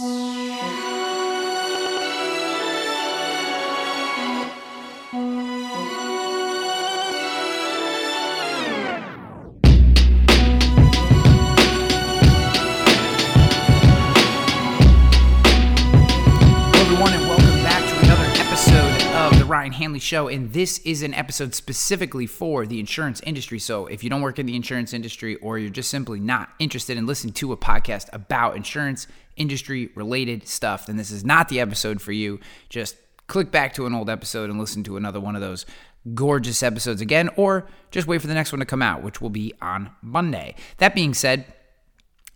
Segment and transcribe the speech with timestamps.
[0.00, 0.53] Ryan
[20.04, 23.58] Show, and this is an episode specifically for the insurance industry.
[23.58, 26.96] So, if you don't work in the insurance industry or you're just simply not interested
[26.96, 29.06] in listening to a podcast about insurance
[29.36, 32.38] industry related stuff, then this is not the episode for you.
[32.68, 35.64] Just click back to an old episode and listen to another one of those
[36.14, 39.30] gorgeous episodes again, or just wait for the next one to come out, which will
[39.30, 40.54] be on Monday.
[40.76, 41.46] That being said,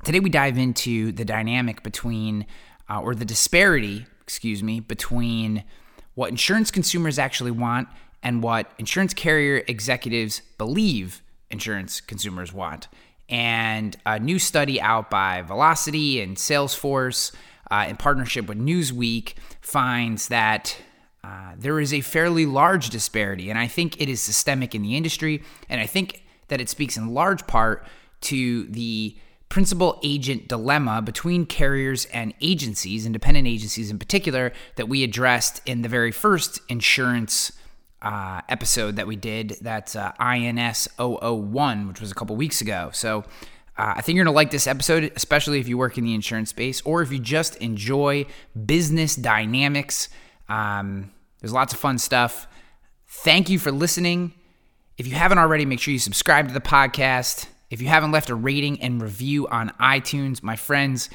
[0.05, 2.47] today we dive into the dynamic between,
[2.89, 5.65] uh, or the disparity, excuse me, between
[6.19, 7.87] what insurance consumers actually want
[8.25, 12.89] and what insurance carrier executives believe insurance consumers want.
[13.29, 17.33] And a new study out by Vlocity and Salesforce
[17.71, 20.77] uh, in partnership with Newsweek finds that
[21.23, 23.49] uh, there is a fairly large disparity.
[23.49, 25.45] And I think it is systemic in the industry.
[25.69, 27.87] And I think that it speaks in large part
[28.23, 29.17] to the
[29.49, 35.83] principal agent dilemma between carriers and agencies, independent agencies in particular, that we addressed in
[35.83, 37.53] the very first insurance
[38.03, 39.57] uh, episode that we did.
[39.61, 42.91] That's uh, INS 001, which was a couple weeks ago.
[42.93, 43.25] So
[43.77, 46.15] uh, I think you're going to like this episode, especially if you work in the
[46.15, 48.27] insurance space or if you just enjoy
[48.67, 50.09] business dynamics.
[50.49, 52.49] Um, there's lots of fun stuff.
[53.07, 54.35] Thank you for listening.
[54.99, 57.47] If you haven't already, make sure you subscribe to the podcast.
[57.71, 61.11] If you haven't left a rating and review on iTunes, my friends,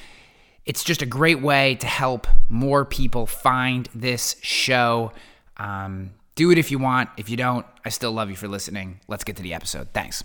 [0.66, 5.12] it's just a great way to help more people find this show.
[5.58, 7.10] Um, do it if you want.
[7.18, 9.00] If you don't, I still love you for listening.
[9.08, 9.90] Let's get to the episode.
[9.94, 10.24] Thanks.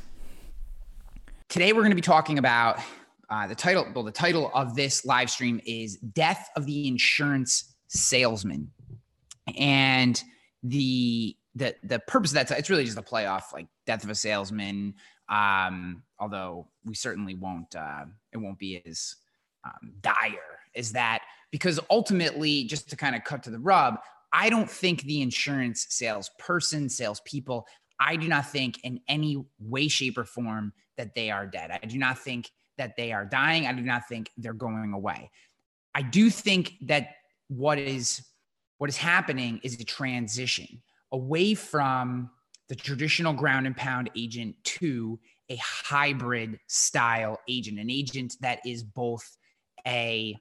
[1.48, 2.78] Today we're going to be talking about
[3.30, 3.86] uh, the title.
[3.94, 8.70] Well, the title of this live stream is "Death of the Insurance Salesman,"
[9.56, 10.22] and
[10.62, 14.10] the the the purpose of that it's really just a play off like "Death of
[14.10, 14.94] a Salesman."
[15.28, 19.16] Um, although we certainly won't, uh, it won't be as
[19.65, 23.99] um, dire as that because ultimately, just to kind of cut to the rub,
[24.33, 27.66] I don't think the insurance salesperson, salespeople,
[28.00, 31.71] I do not think in any way, shape, or form that they are dead.
[31.83, 33.66] I do not think that they are dying.
[33.66, 35.31] I do not think they're going away.
[35.95, 37.09] I do think that
[37.49, 38.22] what is
[38.77, 42.31] what is happening is a transition away from
[42.68, 45.18] the traditional ground and pound agent to
[45.48, 49.24] a hybrid style agent, an agent that is both
[49.86, 50.36] a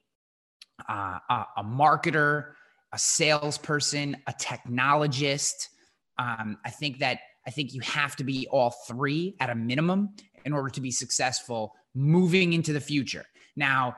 [0.88, 2.52] uh, a, marketer,
[2.94, 5.70] a salesperson, a technologist.
[6.20, 10.16] Um, I think that I think you have to be all three at a minimum
[10.46, 13.26] in order to be successful moving into the future.
[13.56, 13.96] Now,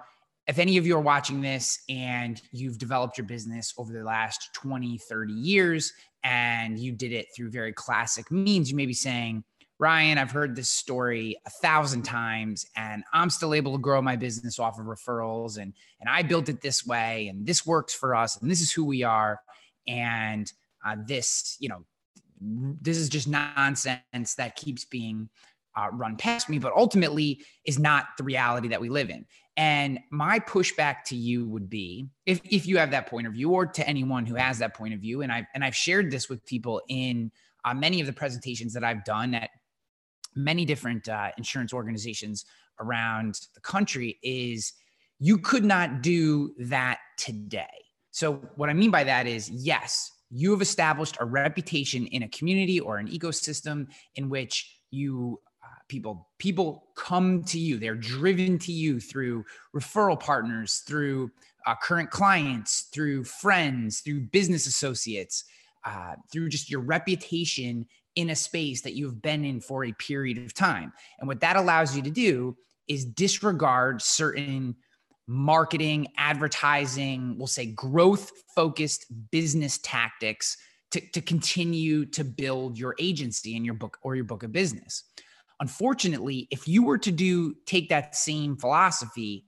[0.49, 4.49] if any of you are watching this and you've developed your business over the last
[4.55, 5.93] 20, 30 years
[6.23, 9.43] and you did it through very classic means, you may be saying,
[9.77, 14.15] Ryan, I've heard this story a thousand times and I'm still able to grow my
[14.15, 18.15] business off of referrals and and I built it this way and this works for
[18.15, 19.39] us and this is who we are
[19.87, 20.51] and
[20.83, 21.85] uh, this, you know,
[22.41, 25.29] this is just nonsense that keeps being
[25.75, 29.25] uh, run past me, but ultimately is not the reality that we live in.
[29.57, 33.51] And my pushback to you would be, if if you have that point of view,
[33.51, 36.29] or to anyone who has that point of view, and I've and I've shared this
[36.29, 37.31] with people in
[37.65, 39.49] uh, many of the presentations that I've done at
[40.35, 42.45] many different uh, insurance organizations
[42.79, 44.73] around the country is
[45.19, 47.67] you could not do that today.
[48.11, 52.29] So, what I mean by that is, yes, you have established a reputation in a
[52.29, 55.39] community or an ecosystem in which you
[55.89, 59.43] people people come to you they're driven to you through
[59.75, 61.29] referral partners through
[61.67, 65.43] uh, current clients through friends through business associates
[65.85, 67.85] uh, through just your reputation
[68.15, 70.91] in a space that you've been in for a period of time.
[71.19, 72.57] And what that allows you to do
[72.87, 74.75] is disregard certain
[75.27, 80.57] marketing, advertising, we'll say growth focused business tactics
[80.91, 85.03] to, to continue to build your agency and your book or your book of business.
[85.59, 89.45] Unfortunately, if you were to do take that same philosophy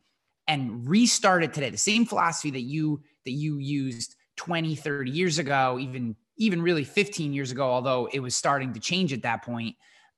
[0.48, 5.40] and restart it today, the same philosophy that you that you used 20, 30 years
[5.40, 9.44] ago, even even really 15 years ago, although it was starting to change at that
[9.44, 9.76] point.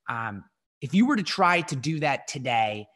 [0.09, 0.43] Um,
[0.81, 2.87] if you were to try to do that today,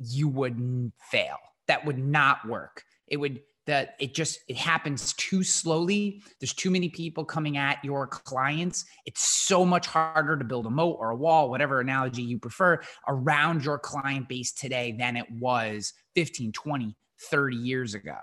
[0.00, 1.36] you would fail.
[1.66, 2.84] That would not work.
[3.06, 6.22] It would that it just it happens too slowly.
[6.40, 8.86] There's too many people coming at your clients.
[9.04, 12.80] It's so much harder to build a moat or a wall, whatever analogy you prefer,
[13.06, 16.96] around your client base today than it was 15, 20,
[17.30, 18.16] 30 years ago.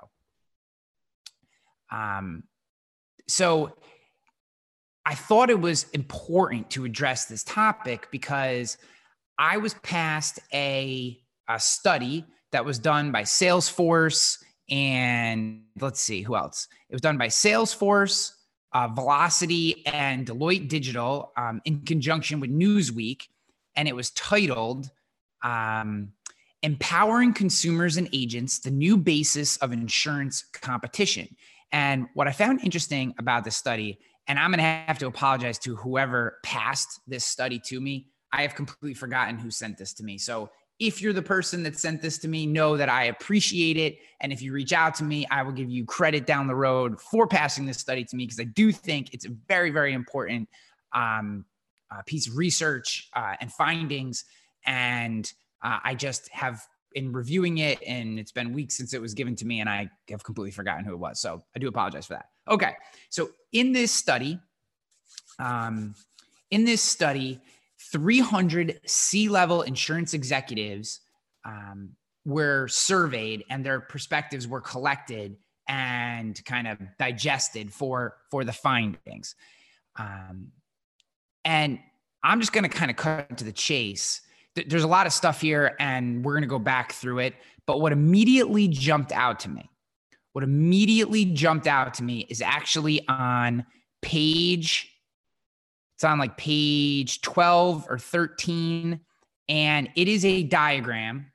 [1.92, 2.46] Um,
[3.28, 3.72] so
[5.06, 8.80] I thought it was important to address this topic because
[9.38, 14.40] I was past a, a study that was done by Salesforce
[14.70, 16.68] and let's see who else.
[16.90, 18.32] It was done by Salesforce,
[18.74, 23.24] uh, Vlocity, and Deloitte Digital um, in conjunction with Newsweek,
[23.76, 24.90] and it was titled
[25.44, 26.12] um,
[26.64, 31.28] "Empowering Consumers and Agents: The New Basis of Insurance Competition."
[31.72, 35.60] And what I found interesting about this study, and I'm going to have to apologize
[35.60, 38.08] to whoever passed this study to me.
[38.32, 40.18] I have completely forgotten who sent this to me.
[40.18, 40.50] So
[40.80, 43.98] if you're the person that sent this to me, know that I appreciate it.
[44.20, 47.00] And if you reach out to me, I will give you credit down the road
[47.00, 50.50] for passing this study to me because I do think it's a very, very important
[50.94, 51.46] um,
[51.92, 54.26] uh, piece of research uh, and findings.
[54.66, 55.32] And
[55.64, 56.62] uh, I just have,
[56.94, 59.90] in reviewing it, and it's been weeks since it was given to me, and I
[60.10, 61.20] have completely forgotten who it was.
[61.20, 62.30] So I do apologize for that.
[62.50, 62.74] Okay.
[63.10, 64.40] So in this study,
[65.40, 65.96] um,
[66.52, 67.42] in this study,
[67.92, 71.02] 300 C level insurance executives
[71.46, 71.92] um,
[72.26, 75.38] were surveyed and their perspectives were collected
[75.68, 79.36] and kind of digested for for the findings.
[79.98, 80.52] Um,
[81.44, 81.80] and
[82.24, 84.22] I'm just going to kind of cut to the chase.
[84.56, 87.36] There's a lot of stuff here, and we're going to go back through it.
[87.68, 89.70] But what immediately jumped out to me,
[90.34, 93.66] what immediately jumped out to me is actually on
[94.02, 94.95] page
[95.96, 99.00] it's on like page 12 or 13,
[99.48, 101.32] and it is a diagram.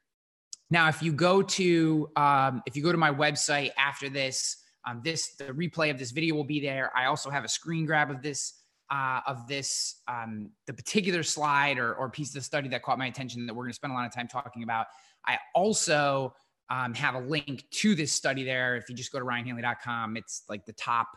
[0.70, 5.00] Now, if you go to um, if you go to my website after this, um,
[5.02, 6.90] this the replay of this video will be there.
[6.96, 8.54] I also have a screen grab of this
[8.90, 12.98] uh, of this um, the particular slide or, or piece of the study that caught
[12.98, 14.86] my attention that we're going to spend a lot of time talking about.
[15.26, 16.34] I also
[16.68, 18.76] um, have a link to this study there.
[18.76, 21.08] If you just go to ryanhanley.com, it's like the top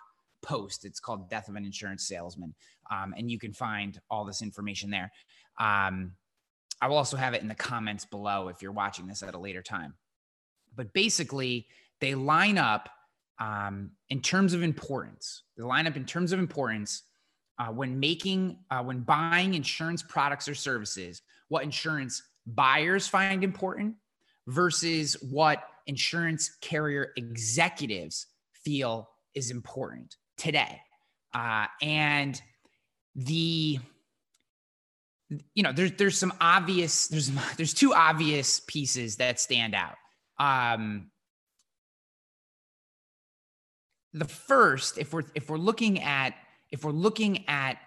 [0.44, 0.86] post.
[0.86, 2.54] It's called Death of an Insurance Salesman.
[2.92, 5.12] Um, and you can find all this information there.
[5.60, 6.14] Um,
[6.82, 9.40] I will also have it in the comments below if you're watching this at a
[9.40, 9.96] later time.
[10.76, 11.68] But basically,
[12.02, 12.90] they line up
[13.40, 15.44] um, in terms of importance.
[15.56, 17.04] They line up in terms of importance
[17.58, 23.96] uh, when making, uh, when buying insurance products or services, what insurance buyers find important
[24.48, 30.82] versus what insurance carrier executives feel is important today.
[31.34, 32.42] Uh, and
[33.16, 33.80] the
[35.56, 39.96] you know there's there's some obvious there's there's two obvious pieces that stand out
[40.40, 41.10] um
[44.14, 46.36] the first if we're if we're looking at
[46.72, 47.78] if we're looking at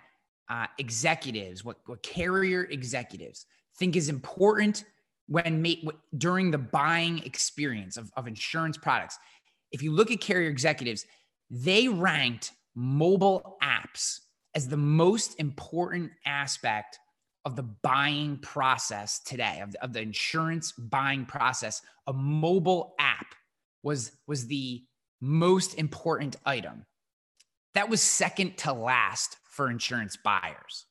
[0.49, 3.47] uh, executives what, what carrier executives
[3.79, 4.85] think is important
[5.29, 5.87] when made
[6.19, 9.19] during the buying experience of, of insurance products
[9.73, 11.05] if you look at carrier executives
[11.51, 14.21] they ranked mobile apps
[14.55, 16.99] as the most important aspect
[17.45, 21.81] of the buying process today of the, of the insurance buying process.
[22.09, 23.35] A mobile app
[23.83, 24.83] was was the
[25.21, 26.85] most important item.
[27.75, 30.87] That was second to last for insurance buyers.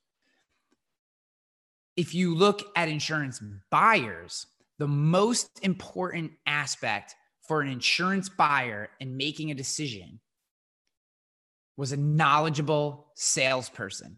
[1.98, 4.48] If you look at insurance buyers
[4.78, 10.20] the most important aspect for an insurance buyer in making a decision
[11.78, 14.18] was a knowledgeable salesperson.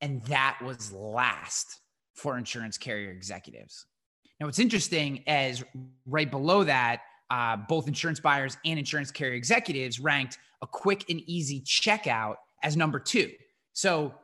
[0.00, 1.80] And that was last
[2.14, 3.86] for insurance carrier executives.
[4.38, 5.64] Now, what's interesting is
[6.06, 11.20] right below that, uh, both insurance buyers and insurance carrier executives ranked a quick and
[11.26, 13.32] easy checkout as number two.
[13.72, 14.14] So,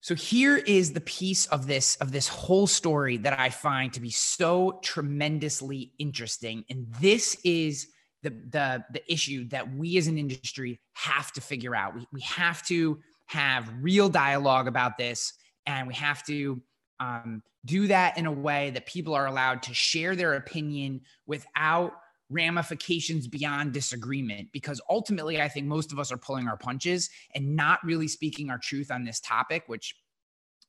[0.00, 4.00] so here is the piece of this of this whole story that I find to
[4.00, 7.88] be so tremendously interesting, and this is
[8.24, 11.94] the the the issue that we as an industry have to figure out.
[11.94, 15.32] We we have to have real dialogue about this,
[15.66, 16.60] and we have to
[16.98, 21.92] um, do that in a way that people are allowed to share their opinion without
[22.30, 24.48] ramifications beyond disagreement.
[24.52, 28.50] Because ultimately i think most of us are pulling our punches and not really speaking
[28.50, 29.94] our truth on this topic which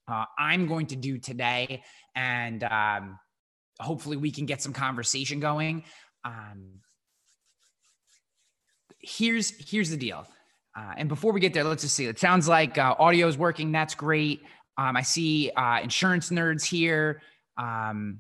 [0.10, 1.82] uh, i'm going to do today.
[2.16, 3.20] And um,
[3.80, 5.84] hopefully we can get some conversation going.
[6.24, 6.82] Um,
[9.06, 10.26] here's here's the deal.
[10.78, 12.06] Uh, and before we get there, let's just see.
[12.06, 13.72] It sounds like uh, audio is working.
[13.72, 14.42] That's great.
[14.78, 17.22] Um, I see uh, insurance nerds here.
[17.58, 18.20] Um,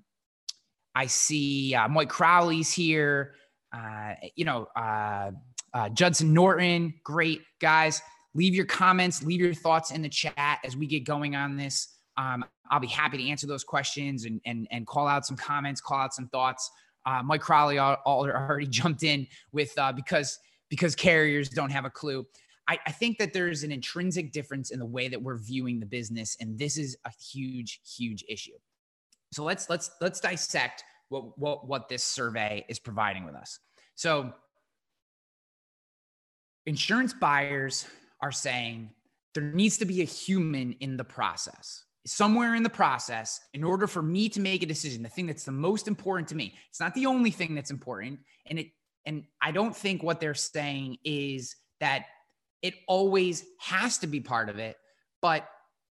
[0.95, 3.35] I see uh, Mike Crowley's here.
[3.75, 5.31] Uh, you know, uh,
[5.93, 6.93] Judson Norton.
[7.03, 8.01] Great guys.
[8.35, 9.21] Leave your comments.
[9.21, 11.89] Leave your thoughts in the chat as we get going on this.
[12.15, 15.81] Um, I'll be happy to answer those questions and and and call out some comments,
[15.81, 16.71] call out some thoughts
[17.23, 22.25] Mike Crowley already jumped in with because because carriers don't have a clue.
[22.67, 25.85] I, I think that there's an intrinsic difference in the way that we're viewing the
[25.85, 28.57] business, and this is a huge, huge issue.
[29.31, 33.59] So let's let's let's dissect what what what this survey is providing with us.
[33.95, 34.33] So
[36.65, 37.85] insurance buyers
[38.21, 38.89] are saying
[39.33, 41.83] there needs to be a human in the process.
[42.07, 45.43] Somewhere in the process, in order for me to make a decision, the thing that's
[45.43, 48.19] the most important to me, it's not the only thing that's important.
[48.45, 48.67] And it
[49.05, 52.05] and I don't think what they're saying is that
[52.61, 54.75] it always has to be part of it.
[55.21, 55.47] But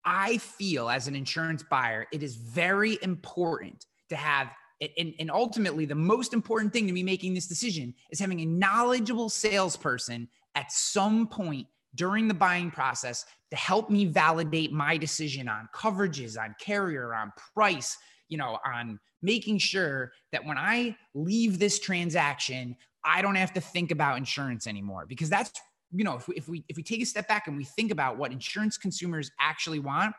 [0.04, 4.50] I feel as an insurance buyer, it is very important to have
[4.98, 8.46] and, and ultimately the most important thing to me making this decision is having a
[8.46, 15.48] knowledgeable salesperson at some point during the buying process to help me validate my decision
[15.48, 17.96] on coverages on carrier on price
[18.28, 23.60] you know on making sure that when i leave this transaction i don't have to
[23.60, 25.52] think about insurance anymore because that's
[25.92, 27.90] you know, if we, if we if we take a step back and we think
[27.90, 30.14] about what insurance consumers actually want,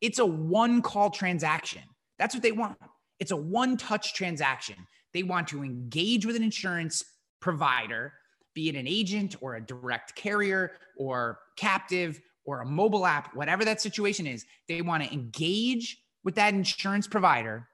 [0.00, 1.82] it's a one call transaction.
[2.18, 2.78] That's what they want.
[3.20, 4.76] It's a one touch transaction.
[5.12, 7.04] They want to engage with an insurance
[7.40, 8.14] provider,
[8.54, 13.64] be it an agent or a direct carrier or captive or a mobile app, whatever
[13.64, 14.44] that situation is.
[14.68, 17.68] They want to engage with that insurance provider,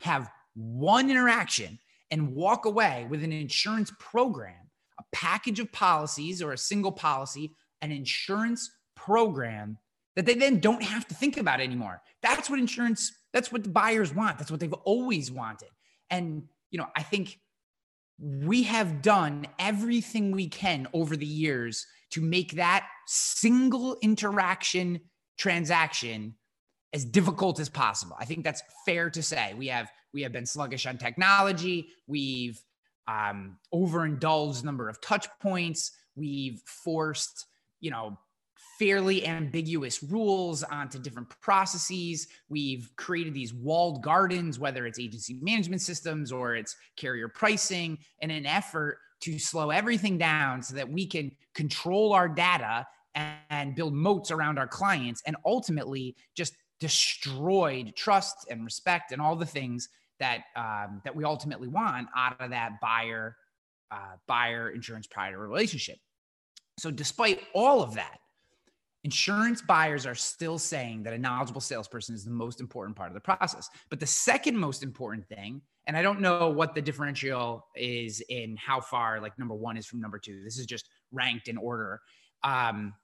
[0.00, 1.78] have one interaction,
[2.12, 4.54] and walk away with an insurance program
[4.98, 7.50] a package of policies or a single policy,
[7.80, 9.78] an insurance program
[10.14, 12.02] that they then don't have to think about anymore.
[12.22, 14.38] That's what insurance, that's what the buyers want.
[14.38, 15.70] That's what they've always wanted.
[16.10, 17.40] And, you know, I think
[18.18, 25.00] we have done everything we can over the years to make that single interaction
[25.38, 26.34] transaction
[26.92, 28.14] as difficult as possible.
[28.20, 29.54] I think that's fair to say.
[29.54, 31.88] We have we have been sluggish on technology.
[32.06, 32.60] We've
[33.08, 35.92] um, overindulged number of touch points.
[36.14, 37.46] We've forced,
[37.80, 38.18] you know,
[38.78, 42.26] fairly ambiguous rules onto different processes.
[42.48, 48.30] We've created these walled gardens, whether it's agency management systems or it's carrier pricing, in
[48.30, 53.74] an effort to slow everything down so that we can control our data and, and
[53.74, 59.46] build moats around our clients and ultimately just destroyed trust and respect and all the
[59.46, 59.88] things
[60.20, 63.36] that um, that we ultimately want out of that buyer
[63.90, 65.98] uh, buyer insurance provider relationship.
[66.78, 68.18] So, despite all of that,
[69.04, 73.14] insurance buyers are still saying that a knowledgeable salesperson is the most important part of
[73.14, 73.68] the process.
[73.90, 78.56] But the second most important thing, and I don't know what the differential is in
[78.56, 80.42] how far like number one is from number two.
[80.42, 82.00] This is just ranked in order.
[82.42, 82.94] Um,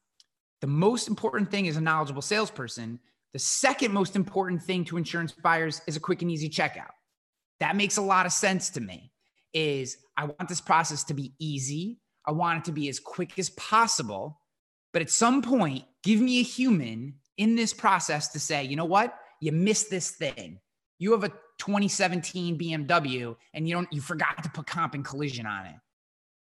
[0.61, 2.99] the most important thing is a knowledgeable salesperson.
[3.33, 6.93] The second most important thing to insurance buyers is a quick and easy checkout
[7.61, 9.13] that makes a lot of sense to me
[9.53, 11.99] is I want this process to be easy.
[12.27, 14.41] I want it to be as quick as possible.
[14.93, 18.85] But at some point, give me a human in this process to say, you know
[18.85, 19.15] what?
[19.41, 20.61] You missed this thing.
[20.99, 25.47] You have a 2017 BMW and you don't you forgot to put comp and collision
[25.47, 25.75] on it.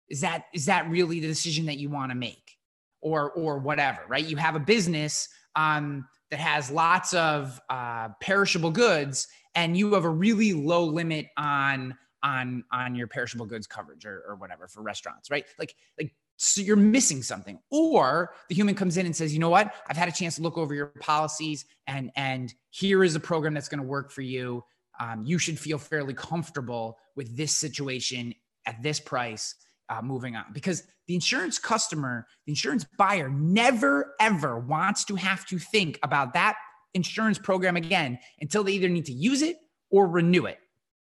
[0.10, 2.58] Is that is that really the decision that you want to make?
[3.02, 4.26] Or or whatever, right?
[4.26, 10.04] You have a business um, that has lots of uh, perishable goods and you have
[10.04, 14.82] a really low limit on on on your perishable goods coverage or, or whatever for
[14.82, 15.46] restaurants right?
[15.60, 17.60] Like like so you're missing something.
[17.70, 19.76] Or the human comes in and says you know what?
[19.88, 23.54] I've had a chance to look over your policies and and here is a program
[23.54, 24.64] that's going to work for you.
[25.00, 28.34] Um, you should feel fairly comfortable with this situation
[28.66, 29.54] at this price
[29.90, 35.46] uh, moving on because the insurance customer the insurance buyer never ever wants to have
[35.46, 36.56] to think about that
[36.94, 39.58] insurance program again until they either need to use it
[39.92, 40.58] or renew it.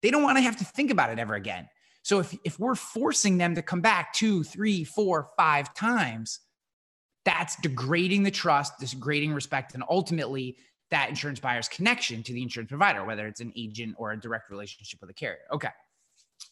[0.03, 1.69] They don't want to have to think about it ever again.
[2.03, 6.41] So if, if we're forcing them to come back two, three, four, five times,
[7.25, 10.57] that's degrading the trust, degrading respect, and ultimately
[10.91, 14.51] that insurance buyer's connection to the insurance provider, whether it's an agent or a direct
[14.51, 15.41] relationship with a carrier.
[15.53, 15.69] Okay.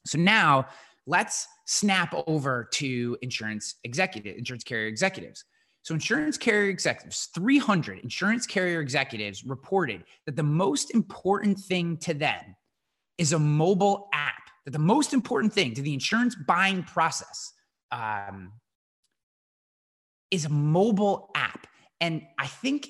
[0.05, 0.67] So now
[1.09, 5.45] let's snap over to insurance executive, insurance carrier executives.
[5.83, 12.15] So, insurance carrier executives, 300 insurance carrier executives reported that the most important thing to
[12.15, 12.57] them
[13.17, 17.55] is a mobile app, that the most important thing to the insurance buying process
[17.91, 18.53] um,
[20.31, 21.67] is a mobile app.
[22.03, 22.89] And I think,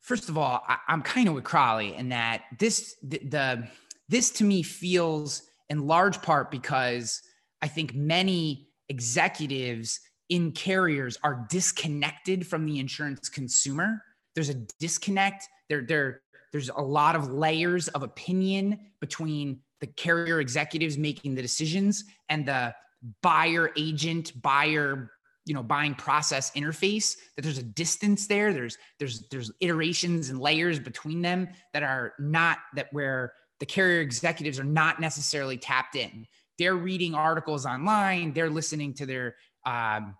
[0.00, 3.68] first of all, I, am kind of with Crowley in that this, the, the,
[4.08, 7.22] this to me feels in large part because
[7.62, 14.02] I think many executives in carriers are disconnected from the insurance consumer.
[14.34, 15.44] There's a disconnect.
[15.68, 21.42] There, there, there's a lot of layers of opinion between the carrier executives making the
[21.42, 22.74] decisions and the
[23.22, 25.10] buyer agent buyer
[25.44, 30.40] you know buying process interface that there's a distance there there's there's there's iterations and
[30.40, 35.96] layers between them that are not that where the carrier executives are not necessarily tapped
[35.96, 36.26] in.
[36.58, 38.32] They're reading articles online.
[38.32, 40.14] They're listening to their um,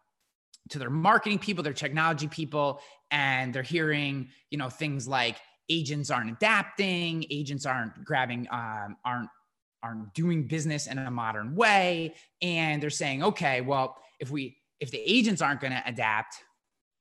[0.71, 5.37] to their marketing people their technology people and they're hearing you know things like
[5.69, 9.28] agents aren't adapting agents aren't grabbing um, aren't
[9.83, 12.14] aren't doing business in a modern way.
[12.43, 16.37] And they're saying okay well if we if the agents aren't going to adapt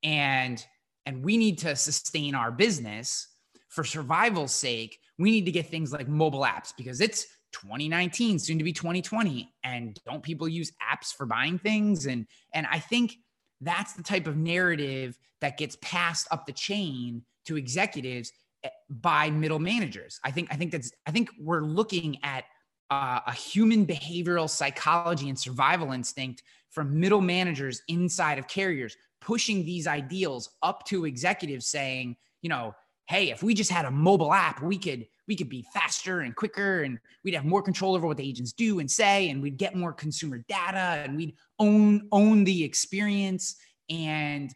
[0.04, 0.64] and
[1.06, 3.28] and we need to sustain our business
[3.70, 8.58] for survival's sake we need to get things like mobile apps because it's 2019 soon
[8.58, 12.06] to be 2020 and don't people use apps for buying things?
[12.06, 13.16] And and i think
[13.62, 18.32] that's the type of narrative that gets passed up the chain to executives
[18.64, 20.20] eh, by middle managers.
[20.24, 22.46] I think i think that's i think we're looking at
[22.92, 29.66] uh, a human behavioral psychology and survival instinct from middle managers inside of carriers pushing
[29.66, 32.76] these ideals up to executives saying you know
[33.08, 36.36] hey if we just had a mobile app we could we could be faster and
[36.36, 39.58] quicker and we'd have more control over what the agents do and say and we'd
[39.58, 43.56] get more consumer data and we'd own own the experience.
[43.90, 44.52] And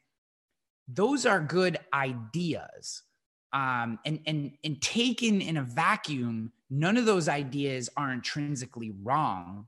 [0.87, 3.03] those are good ideas.
[3.51, 9.67] Um, and and and taken in a vacuum none of those ideas are intrinsically wrong.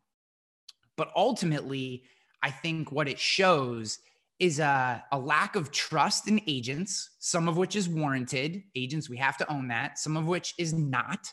[0.98, 2.04] But ultimately
[2.44, 4.00] i think what it shows
[4.42, 8.64] is a, a lack of trust in agents some of which is warranted.
[8.76, 10.00] Agents we have to own that.
[10.00, 11.32] Some of which is not.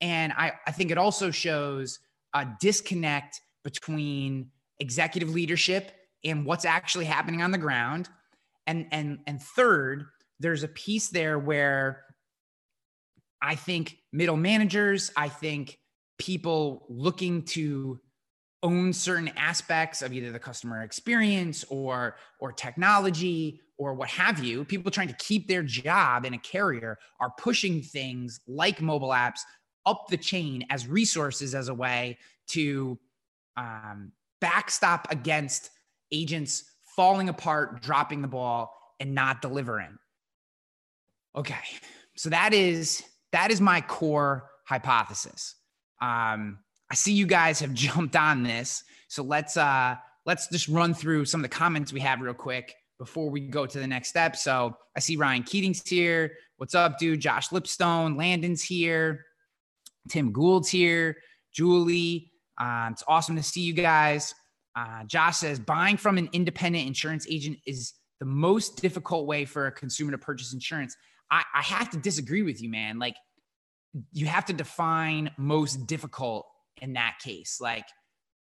[0.00, 1.98] And i, I think it also shows
[2.32, 5.90] a disconnect between executive leadership
[6.24, 8.08] and what's actually happening on the ground.
[8.68, 10.06] And and and third
[10.38, 12.04] there's a piece there where
[13.42, 15.78] I think middle managers, I think
[16.18, 17.98] people looking to
[18.62, 24.64] own certain aspects of either the customer experience or or technology or what have you
[24.64, 29.40] people trying to keep their job in a carrier are pushing things like mobile apps
[29.84, 32.16] up the chain as resources as a way
[32.48, 32.98] to
[33.56, 35.70] um, backstop against
[36.10, 36.64] agents
[36.96, 39.98] falling apart dropping the ball and not delivering
[41.36, 41.60] okay
[42.16, 43.02] so that is
[43.32, 45.54] that is my core hypothesis.
[46.00, 46.58] Um,
[46.90, 51.24] I see you guys have jumped on this, so let's uh, let's just run through
[51.24, 54.36] some of the comments we have real quick before we go to the next step.
[54.36, 56.32] So I see Ryan Keating's here.
[56.56, 57.20] What's up, dude?
[57.20, 59.26] Josh Lipstone, Landon's here.
[60.08, 61.16] Tim Gould's here.
[61.52, 64.34] Julie, uh, it's awesome to see you guys.
[64.74, 69.66] Uh, Josh says buying from an independent insurance agent is the most difficult way for
[69.66, 70.96] a consumer to purchase insurance.
[71.30, 72.98] I, I have to disagree with you, man.
[72.98, 73.16] Like,
[74.12, 76.46] you have to define most difficult
[76.80, 77.58] in that case.
[77.60, 77.86] Like,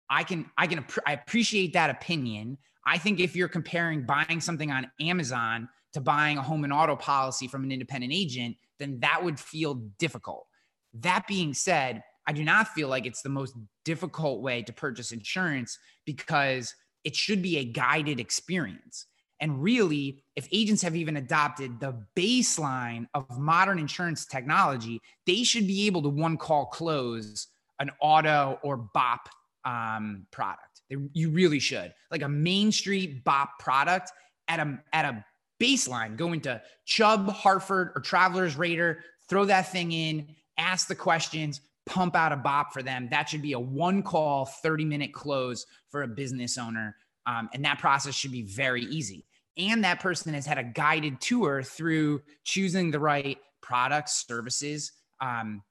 [0.10, 2.58] I can, I can, I appreciate that opinion.
[2.86, 6.96] I think if you're comparing buying something on Amazon to buying a home and auto
[6.96, 10.46] policy from an independent agent, then that would feel difficult.
[10.94, 13.56] That being said, I do not feel like it's the most
[13.86, 19.06] difficult way to purchase insurance because it should be a guided experience.
[19.42, 25.66] And really, if agents have even adopted the baseline of modern insurance technology, they should
[25.66, 27.48] be able to one call close
[27.80, 29.30] an auto or BOP
[29.66, 30.82] um, product.
[30.90, 31.94] They, you really should.
[32.12, 34.12] Like a Main Street BOP product
[34.48, 35.26] at a, at a
[35.62, 41.62] baseline, go into Chubb, Hartford, or Travelers Rater, throw that thing in, ask the questions,
[41.86, 43.08] pump out a BOP for them.
[43.12, 46.96] That should be a one call, 30 minute close for a business owner.
[47.26, 49.26] Um, and that process should be very easy
[49.60, 55.62] and that person has had a guided tour through choosing the right products, services, um,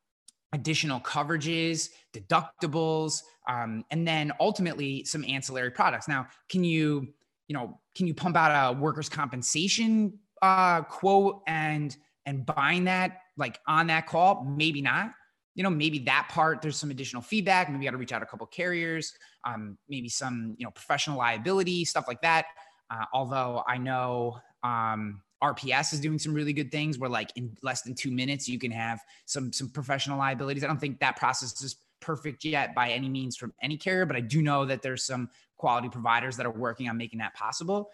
[0.52, 6.08] additional coverages, deductibles, um, and then ultimately some ancillary products.
[6.08, 7.08] Now, can you,
[7.48, 13.22] you know, can you pump out a workers' compensation uh, quote and and bind that
[13.37, 14.44] like on that call?
[14.44, 15.12] Maybe not.
[15.54, 17.68] You know, maybe that part there's some additional feedback.
[17.68, 19.12] Maybe you got to reach out a couple carriers.
[19.44, 22.46] Um, maybe some you know professional liability stuff like that.
[22.90, 27.57] Uh, although I know um, RPS is doing some really good things where like in
[27.62, 30.64] less than two minutes you can have some some professional liabilities.
[30.64, 34.16] I don't think that process is perfect yet by any means from any carrier, but
[34.16, 37.90] I do know that there's some quality providers that are working on making that possible.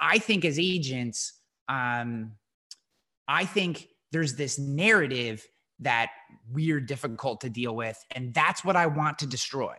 [0.00, 1.34] I think as agents,
[1.68, 2.32] um,
[3.26, 5.46] I think there's this narrative
[5.80, 6.10] that
[6.50, 9.74] we're difficult to deal with, and that's what I want to destroy.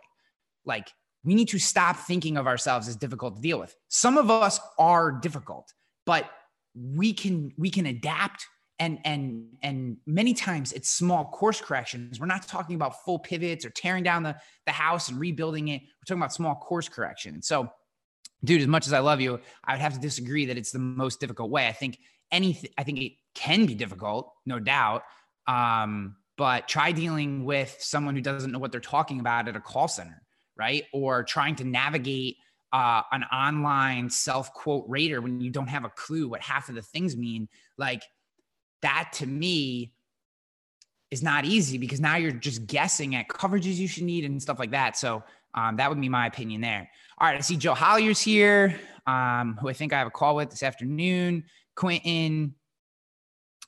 [0.64, 0.88] Like
[1.24, 3.74] we need to stop thinking of ourselves as difficult to deal with.
[3.88, 5.72] Some of us are difficult,
[6.06, 6.30] but
[6.74, 8.46] we can we can adapt.
[8.78, 12.18] And and and many times it's small course corrections.
[12.18, 15.82] We're not talking about full pivots or tearing down the the house and rebuilding it.
[15.82, 17.68] We're talking about small course corrections so
[18.42, 20.78] dude as much as i love you i would have to disagree that it's the
[20.78, 21.68] most difficult way.
[21.68, 21.98] I think
[22.32, 25.02] anything i think it can be difficult no doubt.
[25.46, 29.60] Um, but try dealing with someone who doesn't know what they're talking about at a
[29.60, 30.22] call center
[30.60, 30.84] right?
[30.92, 32.36] Or trying to navigate
[32.72, 36.74] uh, an online self quote rater when you don't have a clue what half of
[36.74, 38.02] the things mean like
[38.82, 39.92] that to me
[41.10, 44.58] is not easy because now you're just guessing at coverages you should need and stuff
[44.58, 44.96] like that.
[44.96, 45.22] So
[45.54, 46.88] um, that would be my opinion there.
[47.18, 50.36] All right, I see Joe Hollier's here, um, who I think I have a call
[50.36, 51.44] with this afternoon.
[51.74, 52.54] Quentin,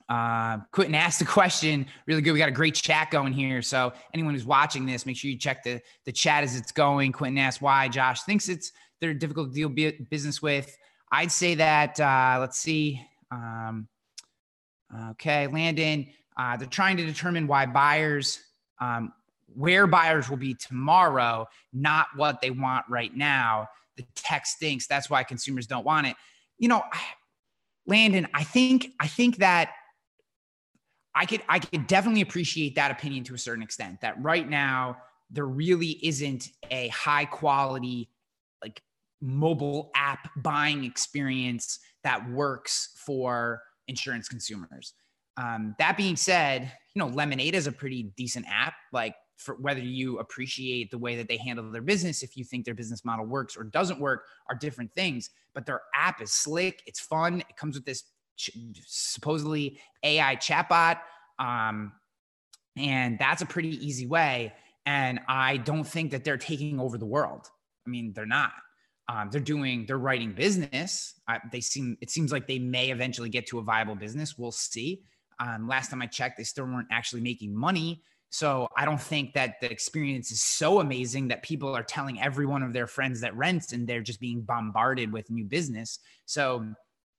[0.09, 1.87] uh, Quentin asked a question.
[2.07, 2.33] Really good.
[2.33, 3.61] We got a great chat going here.
[3.61, 7.11] So anyone who's watching this, make sure you check the the chat as it's going.
[7.13, 10.79] Quentin asked why Josh thinks it's they're difficult to deal business with.
[11.11, 12.01] I'd say that.
[12.01, 13.05] Uh, let's see.
[13.31, 13.89] Um,
[15.11, 18.41] Okay, Landon, uh, they're trying to determine why buyers,
[18.81, 19.13] um,
[19.55, 23.69] where buyers will be tomorrow, not what they want right now.
[23.97, 24.87] The tech stinks.
[24.87, 26.17] That's why consumers don't want it.
[26.59, 26.83] You know,
[27.87, 29.73] Landon, I think I think that
[31.15, 34.01] I could I could definitely appreciate that opinion to a certain extent.
[34.01, 34.99] That right now
[35.31, 38.09] there really isn't a high quality
[39.23, 44.95] mobile app buying experience that works for insurance consumers.
[45.37, 48.75] Um, that being said, you know, Lemonade is a pretty decent app.
[48.93, 52.65] Like for whether you appreciate the way that they handle their business, if you think
[52.65, 55.31] their business model works or doesn't work, are different things.
[55.55, 56.83] But their app is slick.
[56.87, 57.41] It's fun.
[57.41, 58.05] It comes with this
[58.37, 58.51] ch-
[58.87, 60.99] supposedly AI chatbot,
[61.39, 61.93] um,
[62.77, 64.53] and that's a pretty easy way.
[64.85, 67.49] And I don't think that they're taking over the world.
[67.87, 68.53] I mean, they're not.
[69.13, 71.21] Um, they're doing, they're writing business.
[71.29, 74.39] Uh, they seem, it seems like they may eventually get to a viable business.
[74.39, 75.03] We'll see.
[75.39, 78.03] Um, last time I checked, they still weren't actually making money.
[78.31, 82.47] So I don't think that the experience is so amazing that people are telling every
[82.47, 85.99] one of their friends that rents and they're just being bombarded with new business.
[86.25, 86.65] So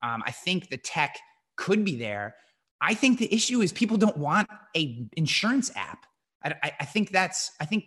[0.01, 1.15] um, I think the tech
[1.55, 2.35] could be there.
[2.81, 6.07] I think the issue is people don't want a insurance app.
[6.43, 7.85] I, I, I think that's I think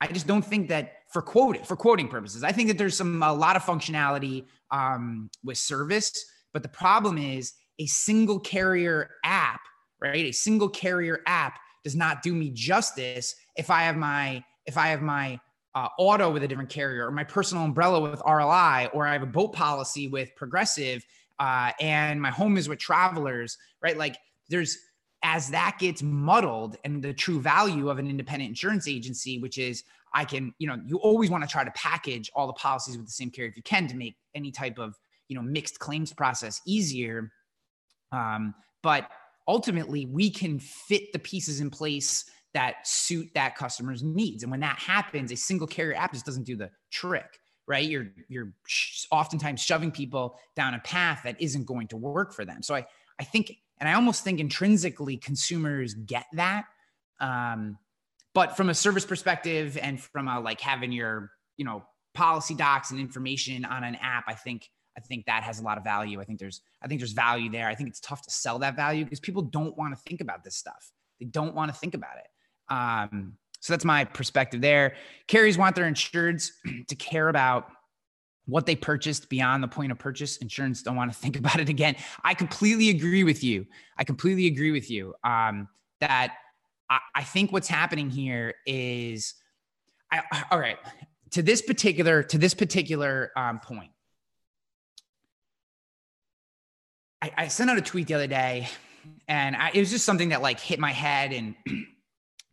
[0.00, 2.42] I just don't think that for quoting for quoting purposes.
[2.42, 6.12] I think that there's some a lot of functionality um, with service,
[6.52, 9.60] but the problem is a single carrier app,
[10.00, 10.24] right?
[10.26, 14.88] A single carrier app does not do me justice if I have my if I
[14.88, 15.38] have my
[15.76, 19.22] uh, auto with a different carrier or my personal umbrella with RLI or I have
[19.22, 21.06] a boat policy with Progressive
[21.38, 23.96] uh, and my home is with Travelers, right?
[23.96, 24.16] Like
[24.48, 24.78] there's
[25.22, 29.84] as that gets muddled and the true value of an independent insurance agency, which is
[30.14, 33.06] I can, you know, you always want to try to package all the policies with
[33.06, 34.94] the same carrier if you can to make any type of,
[35.28, 37.32] you know, mixed claims process easier.
[38.12, 39.08] Um, but
[39.48, 42.24] ultimately, we can fit the pieces in place
[42.54, 44.44] that suit that customer's needs.
[44.44, 47.84] And when that happens, a single carrier app just doesn't do the trick, right?
[47.84, 48.52] You're you're
[49.10, 52.62] oftentimes shoving people down a path that isn't going to work for them.
[52.62, 52.86] So I
[53.18, 56.66] I think and I almost think intrinsically consumers get that.
[57.20, 57.78] Um,
[58.34, 62.90] but from a service perspective and from a like having your, you know, policy docs
[62.90, 66.20] and information on an app, I think I think that has a lot of value.
[66.20, 67.68] I think there's I think there's value there.
[67.68, 70.44] I think it's tough to sell that value because people don't want to think about
[70.44, 70.90] this stuff.
[71.20, 72.72] They don't want to think about it.
[72.74, 74.94] Um, so that's my perspective there.
[75.26, 76.50] Carriers want their insureds
[76.88, 77.68] to care about
[78.46, 80.36] what they purchased beyond the point of purchase.
[80.38, 81.96] Insurance don't want to think about it again.
[82.22, 83.66] I completely agree with you.
[83.96, 85.68] I completely agree with you um,
[86.00, 86.34] that
[86.88, 89.34] I, I, think what's happening here is,
[90.10, 90.78] I, all right,
[91.30, 93.90] to this particular to this particular um, point.
[97.20, 98.68] I, I, sent out a tweet the other day,
[99.26, 101.86] and it was just something that like hit my head, and you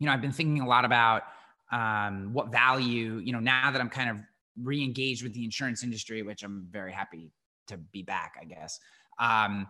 [0.01, 1.23] know I've been thinking a lot about
[1.71, 4.17] um, what value you know now that I'm kind of
[4.61, 7.31] re-engaged with the insurance industry, which I'm very happy
[7.67, 8.79] to be back, I guess.
[9.19, 9.67] Um,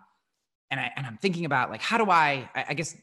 [0.69, 2.95] and I and I'm thinking about like how do I I, I guess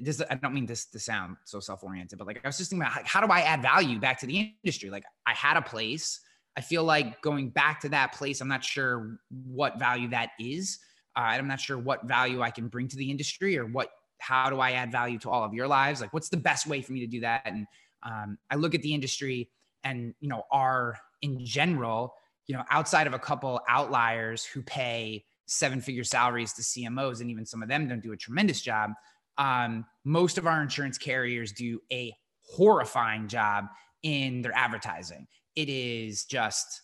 [0.00, 2.86] this I don't mean this to sound so self-oriented, but like I was just thinking
[2.86, 4.90] about like, how do I add value back to the industry?
[4.90, 6.20] Like I had a place.
[6.56, 10.78] I feel like going back to that place, I'm not sure what value that is.
[11.16, 14.48] Uh, I'm not sure what value I can bring to the industry or what how
[14.48, 16.00] do I add value to all of your lives?
[16.00, 17.42] Like what's the best way for me to do that?
[17.44, 17.66] And
[18.02, 19.50] um, I look at the industry
[19.82, 22.14] and you know are in general,
[22.46, 27.30] you know, outside of a couple outliers who pay seven figure salaries to CMOs, and
[27.30, 28.90] even some of them don't do a tremendous job,
[29.38, 33.66] um, most of our insurance carriers do a horrifying job
[34.02, 35.26] in their advertising.
[35.56, 36.82] It is just,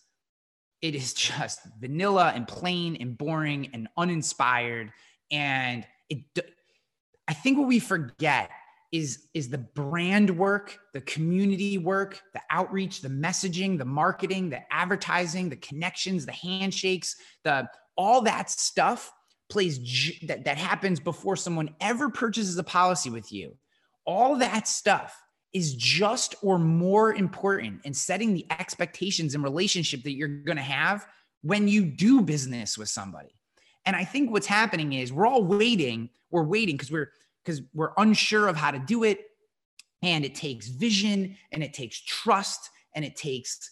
[0.81, 4.91] it is just vanilla and plain and boring and uninspired.
[5.31, 6.19] And it,
[7.27, 8.49] I think what we forget
[8.91, 14.61] is is the brand work, the community work, the outreach, the messaging, the marketing, the
[14.69, 19.13] advertising, the connections, the handshakes, the all that stuff
[19.51, 23.55] plays that that happens before someone ever purchases a policy with you.
[24.05, 25.21] All that stuff
[25.53, 30.63] is just or more important in setting the expectations and relationship that you're going to
[30.63, 31.05] have
[31.43, 33.35] when you do business with somebody.
[33.85, 36.09] And I think what's happening is we're all waiting.
[36.31, 37.11] We're waiting because we're
[37.43, 39.19] because we're unsure of how to do it.
[40.01, 43.69] And it takes vision and it takes trust and it takes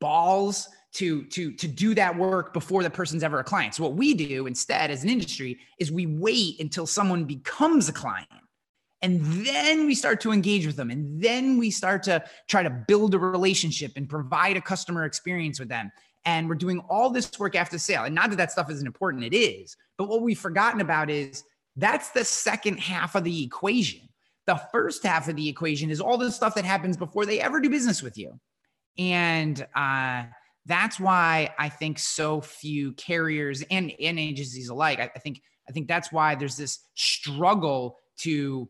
[0.00, 3.74] balls to to to do that work before the person's ever a client.
[3.74, 7.92] So what we do instead as an industry is we wait until someone becomes a
[7.92, 8.28] client.
[9.00, 10.90] And then we start to engage with them.
[10.90, 15.58] And then we start to try to build a relationship and provide a customer experience
[15.58, 15.90] with them.
[16.24, 18.04] And we're doing all this work after sale.
[18.04, 19.76] And not that that stuff isn't important, it is.
[19.98, 21.42] But what we've forgotten about is
[21.74, 24.08] that's the second half of the equation.
[24.46, 27.60] The first half of the equation is all the stuff that happens before they ever
[27.60, 28.38] do business with you.
[28.98, 30.24] And uh,
[30.66, 35.72] that's why I think so few carriers and, and agencies alike, I, I think I
[35.72, 38.68] think that's why there's this struggle to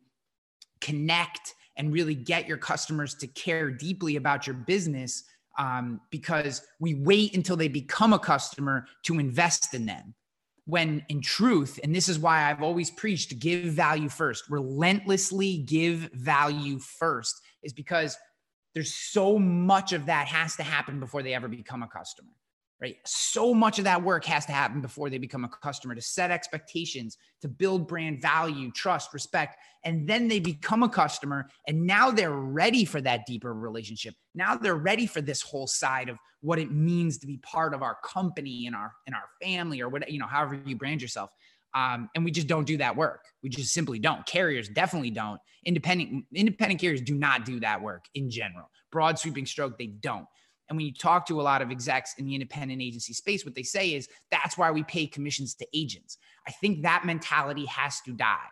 [0.80, 5.24] connect and really get your customers to care deeply about your business
[5.58, 10.14] um, because we wait until they become a customer to invest in them.
[10.64, 16.10] When in truth, and this is why I've always preached give value first, relentlessly give
[16.12, 18.16] value first, is because
[18.74, 22.32] there's so much of that has to happen before they ever become a customer
[22.82, 22.96] right?
[23.06, 26.32] So much of that work has to happen before they become a customer to set
[26.32, 31.48] expectations, to build brand value, trust, respect, and then they become a customer.
[31.68, 34.14] And now they're ready for that deeper relationship.
[34.34, 37.82] Now they're ready for this whole side of what it means to be part of
[37.82, 41.30] our company and our and our family or what you know, however you brand yourself.
[41.74, 43.24] Um, and we just don't do that work.
[43.42, 44.24] We just simply don't.
[44.26, 45.40] Carriers definitely don't.
[45.64, 48.70] Independent independent carriers do not do that work in general.
[48.90, 50.26] Broad sweeping stroke, they don't.
[50.68, 53.54] And when you talk to a lot of execs in the independent agency space, what
[53.54, 56.18] they say is that's why we pay commissions to agents.
[56.46, 58.48] I think that mentality has to die.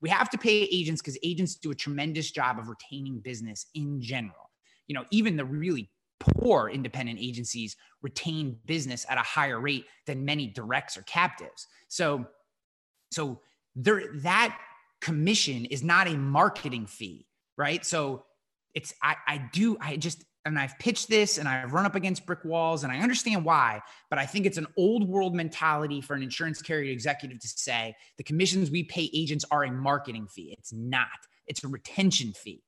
[0.00, 4.00] We have to pay agents because agents do a tremendous job of retaining business in
[4.00, 4.50] general.
[4.86, 5.88] You know, even the really
[6.20, 11.66] poor independent agencies retain business at a higher rate than many directs or captives.
[11.88, 12.26] So,
[13.12, 13.40] so
[13.74, 14.58] there that
[15.00, 17.84] commission is not a marketing fee, right?
[17.84, 18.24] So
[18.74, 22.26] it's I, I do I just and I've pitched this and I've run up against
[22.26, 26.14] brick walls and I understand why, but I think it's an old world mentality for
[26.14, 30.54] an insurance carrier executive to say the commissions we pay agents are a marketing fee.
[30.58, 31.06] It's not.
[31.46, 32.62] It's a retention fee.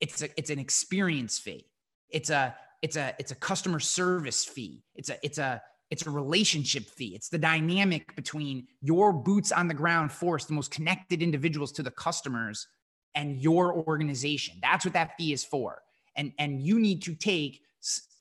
[0.00, 1.66] It's a it's an experience fee.
[2.08, 4.82] It's a it's a it's a customer service fee.
[4.94, 7.14] It's a it's a it's a relationship fee.
[7.14, 11.82] It's the dynamic between your boots on the ground force, the most connected individuals to
[11.82, 12.66] the customers
[13.14, 14.54] and your organization.
[14.62, 15.82] That's what that fee is for
[16.16, 17.62] and and you need to take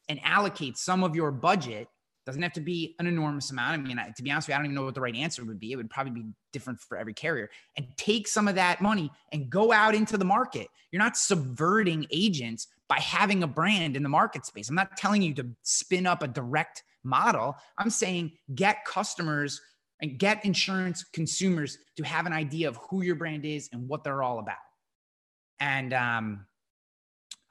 [0.08, 1.88] and allocate some of your budget
[2.26, 3.74] doesn't have to be an enormous amount.
[3.74, 5.44] I mean, to be honest with you, I don't even know what the right answer
[5.44, 5.72] would be.
[5.72, 7.50] It would probably be different for every carrier.
[7.76, 10.68] And take some of that money and go out into the market.
[10.92, 14.68] You're not subverting agents by having a brand in the market space.
[14.68, 17.56] I'm not telling you to spin up a direct model.
[17.78, 19.62] I'm saying get customers
[20.02, 24.04] and get insurance consumers to have an idea of who your brand is and what
[24.04, 24.58] they're all about.
[25.60, 26.46] And um,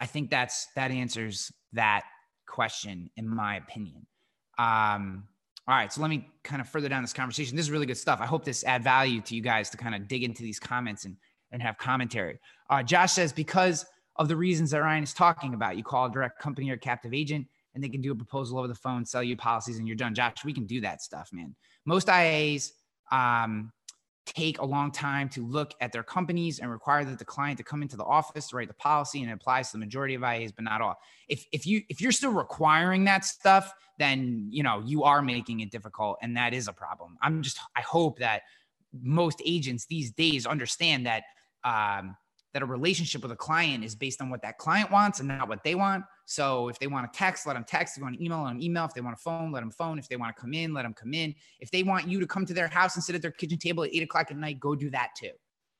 [0.00, 2.02] I think that's that answers that
[2.46, 4.06] question in my opinion.
[4.58, 5.24] Um,
[5.68, 7.54] all right, so let me kind of further down this conversation.
[7.54, 8.20] This is really good stuff.
[8.22, 11.04] I hope this add value to you guys to kind of dig into these comments
[11.04, 11.16] and
[11.52, 12.38] and have commentary.
[12.68, 13.86] Uh, Josh says because
[14.18, 17.14] of the reasons that Ryan is talking about, you call a direct company or captive
[17.14, 19.96] agent, and they can do a proposal over the phone, sell you policies, and you're
[19.96, 20.14] done.
[20.14, 21.54] Josh, we can do that stuff, man.
[21.84, 22.72] Most IAs
[23.12, 23.72] um,
[24.26, 27.64] take a long time to look at their companies and require that the client to
[27.64, 30.22] come into the office to write the policy and it applies to the majority of
[30.22, 30.96] IAs, but not all.
[31.28, 35.60] If if you if you're still requiring that stuff, then you know you are making
[35.60, 37.16] it difficult and that is a problem.
[37.22, 38.42] I'm just I hope that
[38.92, 41.24] most agents these days understand that
[41.64, 42.16] um,
[42.54, 45.48] that a relationship with a client is based on what that client wants and not
[45.48, 46.04] what they want.
[46.24, 47.96] So if they want to text, let them text.
[47.96, 48.84] If they want to email, let them email.
[48.84, 49.98] If they want to phone, let them phone.
[49.98, 51.34] If they want to come in, let them come in.
[51.60, 53.84] If they want you to come to their house and sit at their kitchen table
[53.84, 55.30] at eight o'clock at night, go do that too.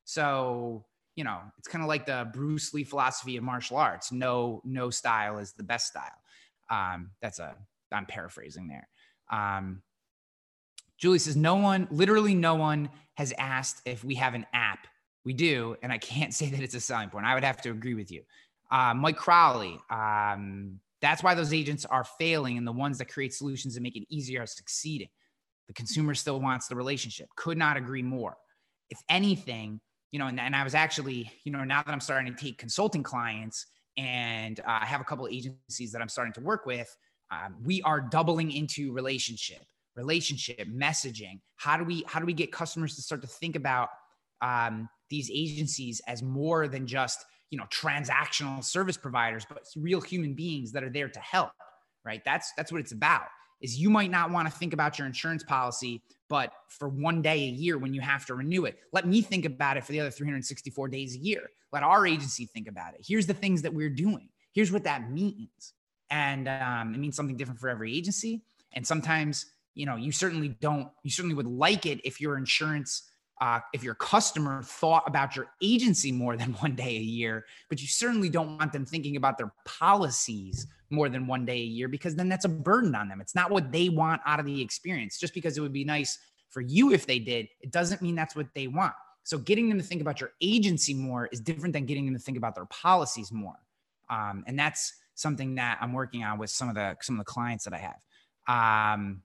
[0.04, 0.84] So,
[1.16, 4.12] you know, it's kind of like the Bruce Lee philosophy of martial arts.
[4.12, 6.04] No, no style is the best style.
[6.70, 7.54] Um, that's a,
[7.90, 8.88] I'm paraphrasing there.
[9.30, 9.82] Um,
[10.98, 14.86] Julie says, no one, literally no one has asked if we have an app
[15.28, 17.26] we do, and I can't say that it's a selling point.
[17.26, 18.22] I would have to agree with you.
[18.70, 23.34] Uh, Mike Crowley, um, that's why those agents are failing and the ones that create
[23.34, 25.08] solutions and make it easier are succeeding.
[25.66, 27.28] The consumer still wants the relationship.
[27.36, 28.38] Could not agree more.
[28.88, 29.80] If anything,
[30.12, 32.56] you know, and, and I was actually, you know, now that I'm starting to take
[32.56, 33.66] consulting clients
[33.98, 36.88] and uh, I have a couple of agencies that I'm starting to work with,
[37.30, 39.60] um, we are doubling into relationship,
[39.94, 41.40] relationship messaging.
[41.56, 43.90] How do we how do we get customers to start to think about
[44.40, 50.34] um, these agencies as more than just you know transactional service providers, but real human
[50.34, 51.50] beings that are there to help?
[52.04, 52.22] Right.
[52.24, 53.26] That's that's what it's about.
[53.60, 57.44] Is you might not want to think about your insurance policy but for one day
[57.44, 60.00] a year when you have to renew it, let me think about it for the
[60.00, 61.50] other 364 days a year.
[61.72, 63.04] Let our agency think about it.
[63.06, 64.28] Here's the things that we're doing.
[64.52, 65.72] Here's what that means.
[66.10, 68.42] And um, it means something different for every agency.
[68.74, 73.07] And sometimes, you know, you certainly don't, you certainly would like it if your insurance,
[73.40, 77.80] uh, if your customer thought about your agency more than one day a year, but
[77.80, 81.88] you certainly don't want them thinking about their policies more than one day a year
[81.88, 83.20] because then that's a burden on them.
[83.20, 85.18] It's not what they want out of the experience.
[85.18, 88.34] Just because it would be nice for you if they did, it doesn't mean that's
[88.34, 88.94] what they want.
[89.24, 92.20] So getting them to think about your agency more is different than getting them to
[92.20, 93.56] think about their policies more.
[94.08, 97.30] Um, and that's something that I'm working on with some of the some of the
[97.30, 98.94] clients that I have.
[98.94, 99.22] Um,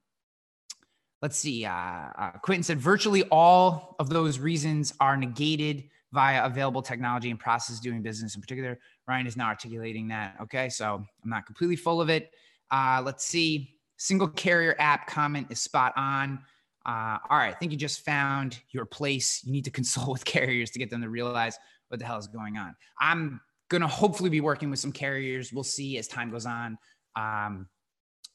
[1.23, 1.65] let's see.
[1.65, 7.39] Uh, uh, Quentin said virtually all of those reasons are negated via available technology and
[7.39, 8.77] process doing business in particular.
[9.07, 10.35] Ryan is now articulating that.
[10.41, 12.31] Okay, so I'm not completely full of it.
[12.69, 13.73] Uh, let's see.
[13.95, 16.39] Single carrier app comment is spot on.
[16.85, 19.41] Uh, all right, I think you just found your place.
[19.45, 21.57] You need to consult with carriers to get them to realize
[21.87, 22.75] what the hell is going on.
[22.99, 25.53] I'm gonna hopefully be working with some carriers.
[25.53, 26.77] We'll see as time goes on.
[27.15, 27.69] Um,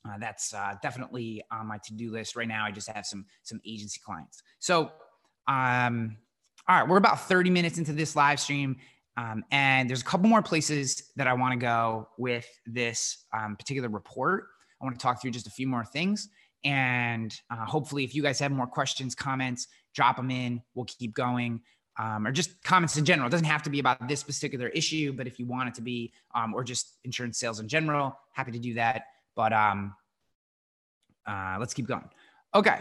[0.06, 2.64] uh, that's uh, definitely on my to-do list right now.
[2.64, 4.42] I just have some some agency clients.
[4.58, 4.90] So,
[5.46, 6.16] um,
[6.68, 8.76] all right, we're about 30 minutes into this live stream.
[9.16, 13.56] Um, and there's a couple more places that I want to go with this um,
[13.56, 14.46] particular report.
[14.80, 16.28] I want to talk through just a few more things.
[16.64, 20.62] And uh, hopefully, if you guys have more questions, comments, drop them in.
[20.74, 21.60] We'll keep going.
[21.98, 23.26] Um, or just comments in general.
[23.26, 25.82] It doesn't have to be about this particular issue, but if you want it to
[25.82, 29.02] be, um, or just insurance sales in general, happy to do that.
[29.38, 29.94] But um,
[31.24, 32.10] uh, let's keep going.
[32.56, 32.80] Okay.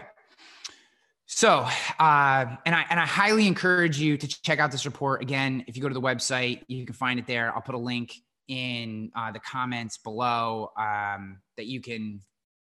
[1.28, 1.60] So,
[2.00, 5.22] uh, and I and I highly encourage you to check out this report.
[5.22, 7.54] Again, if you go to the website, you can find it there.
[7.54, 8.16] I'll put a link
[8.48, 12.22] in uh, the comments below um, that you can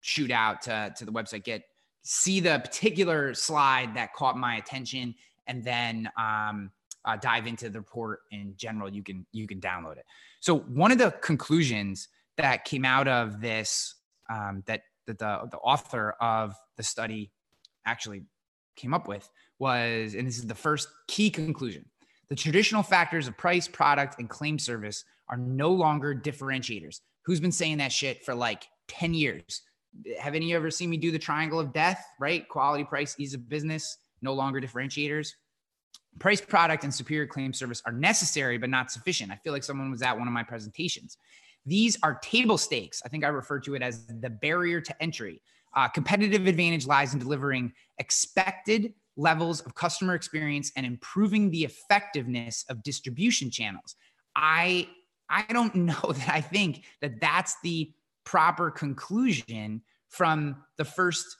[0.00, 1.44] shoot out to to the website.
[1.44, 1.62] Get
[2.02, 5.14] see the particular slide that caught my attention,
[5.46, 6.72] and then um,
[7.04, 8.92] uh, dive into the report in general.
[8.92, 10.06] You can you can download it.
[10.40, 13.94] So one of the conclusions that came out of this
[14.30, 17.30] um, that that the the author of the study
[17.86, 18.22] actually
[18.76, 21.86] came up with was, and this is the first key conclusion
[22.28, 27.00] the traditional factors of price, product, and claim service are no longer differentiators.
[27.24, 29.62] Who's been saying that shit for like 10 years?
[30.20, 32.48] Have any of you ever seen me do the triangle of death, right?
[32.48, 35.30] Quality, price, ease of business, no longer differentiators.
[36.18, 39.30] Price, product, and superior claim service are necessary, but not sufficient.
[39.30, 41.18] I feel like someone was at one of my presentations.
[41.66, 43.02] These are table stakes.
[43.04, 45.42] I think I refer to it as the barrier to entry.
[45.74, 52.64] Uh, competitive advantage lies in delivering expected levels of customer experience and improving the effectiveness
[52.68, 53.96] of distribution channels.
[54.34, 54.88] I
[55.28, 57.92] I don't know that I think that that's the
[58.24, 61.36] proper conclusion from the first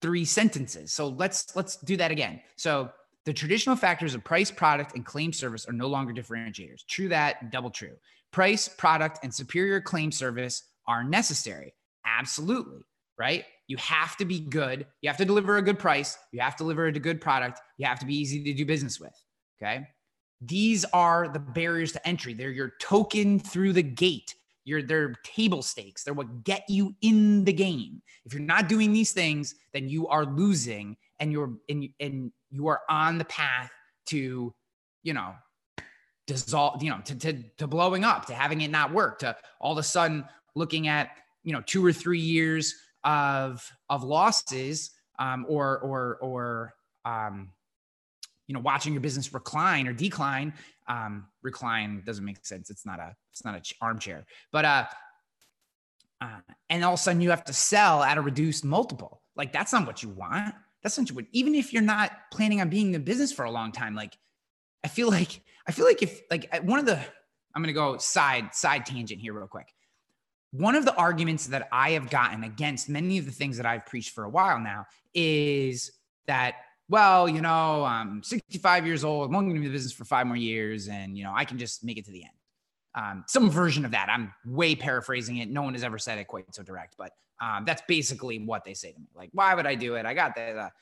[0.00, 0.92] three sentences.
[0.92, 2.40] So let's let's do that again.
[2.56, 2.90] So
[3.24, 6.86] the traditional factors of price, product, and claim service are no longer differentiators.
[6.86, 7.96] True that, double true.
[8.32, 11.74] Price, product, and superior claim service are necessary.
[12.04, 12.82] Absolutely,
[13.18, 13.44] right?
[13.68, 14.86] You have to be good.
[15.00, 16.16] You have to deliver a good price.
[16.32, 17.60] You have to deliver a good product.
[17.78, 19.14] You have to be easy to do business with.
[19.60, 19.86] Okay.
[20.40, 22.34] These are the barriers to entry.
[22.34, 24.34] They're your token through the gate.
[24.64, 26.04] You're they're table stakes.
[26.04, 28.02] They're what get you in the game.
[28.24, 32.66] If you're not doing these things, then you are losing and you're and, and you
[32.66, 33.70] are on the path
[34.06, 34.52] to,
[35.02, 35.34] you know,
[36.26, 39.72] dissolve, you know, to, to, to blowing up, to having it not work, to all
[39.72, 41.10] of a sudden looking at,
[41.44, 47.50] you know, two or three years of of losses um, or or or um,
[48.48, 50.52] you know watching your business recline or decline
[50.88, 52.68] um, recline doesn't make sense.
[52.68, 54.26] It's not a it's not a armchair.
[54.50, 54.84] But uh,
[56.20, 59.22] uh and all of a sudden you have to sell at a reduced multiple.
[59.36, 60.54] Like that's not what you want.
[60.82, 63.50] That's not what even if you're not planning on being in the business for a
[63.50, 64.16] long time like
[64.84, 67.00] i feel like i feel like if like one of the
[67.54, 69.72] i'm gonna go side side tangent here real quick
[70.58, 73.84] one of the arguments that I have gotten against many of the things that I've
[73.86, 75.90] preached for a while now is
[76.26, 76.54] that,
[76.88, 79.92] well, you know, I'm 65 years old, I'm only going to be in the business
[79.92, 82.32] for five more years, and, you know, I can just make it to the end.
[82.94, 84.08] Um, some version of that.
[84.08, 85.50] I'm way paraphrasing it.
[85.50, 87.12] No one has ever said it quite so direct, but
[87.42, 89.08] um, that's basically what they say to me.
[89.14, 90.06] Like, why would I do it?
[90.06, 90.72] I got that.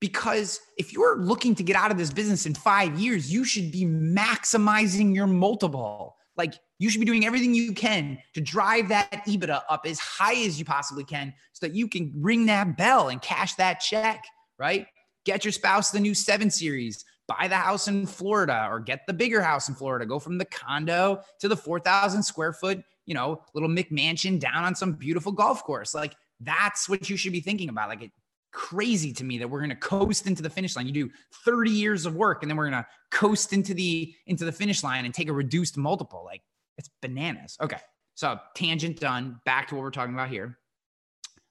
[0.00, 3.70] Because if you're looking to get out of this business in five years, you should
[3.70, 6.16] be maximizing your multiple.
[6.36, 10.42] Like you should be doing everything you can to drive that EBITDA up as high
[10.46, 14.24] as you possibly can so that you can ring that bell and cash that check,
[14.58, 14.86] right?
[15.26, 19.12] Get your spouse the new 7 Series, buy the house in Florida or get the
[19.12, 23.42] bigger house in Florida, go from the condo to the 4,000 square foot, you know,
[23.52, 25.94] little McMansion down on some beautiful golf course.
[25.94, 27.90] Like that's what you should be thinking about.
[27.90, 28.12] Like it
[28.52, 30.86] crazy to me that we're going to coast into the finish line.
[30.86, 31.10] You do
[31.44, 34.82] 30 years of work and then we're going to coast into the into the finish
[34.82, 36.22] line and take a reduced multiple.
[36.24, 36.42] Like
[36.78, 37.56] it's bananas.
[37.60, 37.78] Okay.
[38.14, 39.40] So tangent done.
[39.44, 40.58] Back to what we're talking about here.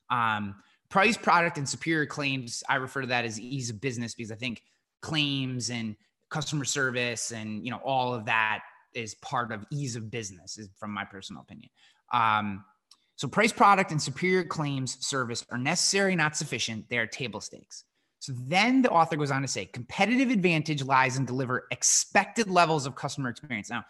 [0.09, 0.55] Um,
[0.89, 2.63] price, product, and superior claims.
[2.67, 4.63] I refer to that as ease of business because I think
[5.01, 5.95] claims and
[6.29, 8.61] customer service and you know all of that
[8.93, 11.69] is part of ease of business, is from my personal opinion.
[12.11, 12.63] Um,
[13.19, 16.87] so price, product, and superior claims service are necessary, not sufficient.
[16.87, 17.83] They are table stakes.
[18.19, 22.85] So then the author goes on to say competitive advantage lies in deliver expected levels
[22.85, 23.69] of customer experience.
[23.69, 23.83] Now,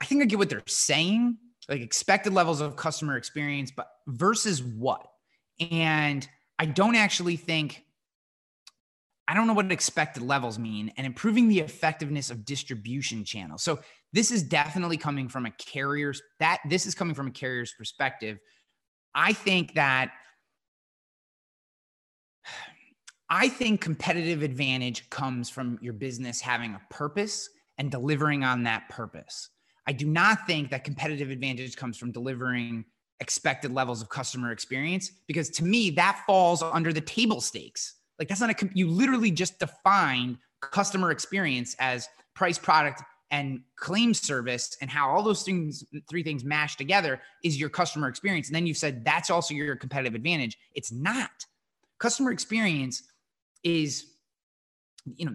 [0.00, 1.36] I think I get what they're saying,
[1.68, 5.04] like expected levels of customer experience, but versus what?
[5.58, 6.24] And
[6.60, 7.82] I don't actually think
[9.26, 13.64] I don't know what expected levels mean and improving the effectiveness of distribution channels.
[13.64, 13.80] So
[14.12, 18.38] this is definitely coming from a carrier's that this is coming from a carrier's perspective.
[19.14, 20.12] I think that
[23.30, 28.88] I think competitive advantage comes from your business having a purpose and delivering on that
[28.88, 29.50] purpose.
[29.86, 32.84] I do not think that competitive advantage comes from delivering
[33.20, 38.28] expected levels of customer experience because to me that falls under the table stakes like
[38.28, 44.76] that's not a you literally just defined customer experience as price, product, and claim service
[44.80, 48.48] and how all those things three things mash together is your customer experience.
[48.48, 50.58] And then you've said that's also your competitive advantage.
[50.74, 51.30] It's not.
[51.98, 53.02] Customer experience
[53.62, 54.06] is
[55.16, 55.34] you know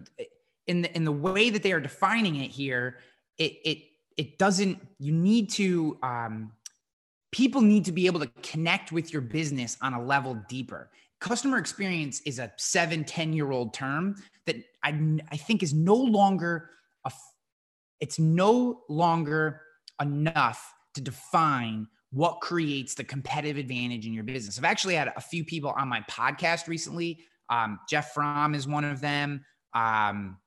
[0.67, 2.99] in the in the way that they are defining it here
[3.37, 3.77] it it
[4.17, 6.51] it doesn't you need to um
[7.33, 10.89] people need to be able to connect with your business on a level deeper.
[11.19, 14.15] Customer experience is a seven ten year old term
[14.45, 16.69] that I, I think is no longer,
[17.05, 17.11] a,
[18.03, 19.61] it's no longer
[20.01, 24.57] enough to define what creates the competitive advantage in your business.
[24.57, 27.19] I've actually had a few people on my podcast recently.
[27.49, 29.45] Um, Jeff Fromm is one of them.
[29.73, 30.37] Um,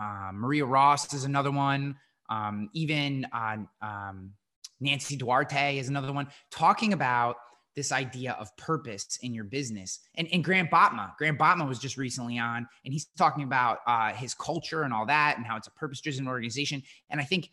[0.00, 1.96] uh, Maria Ross is another one.
[2.30, 4.34] Um, even uh, um,
[4.78, 7.38] Nancy Duarte is another one, talking about
[7.78, 10.00] this idea of purpose in your business.
[10.16, 14.12] And, and Grant Botma, Grant Botma was just recently on, and he's talking about uh,
[14.12, 16.82] his culture and all that, and how it's a purpose-driven organization.
[17.08, 17.50] And I think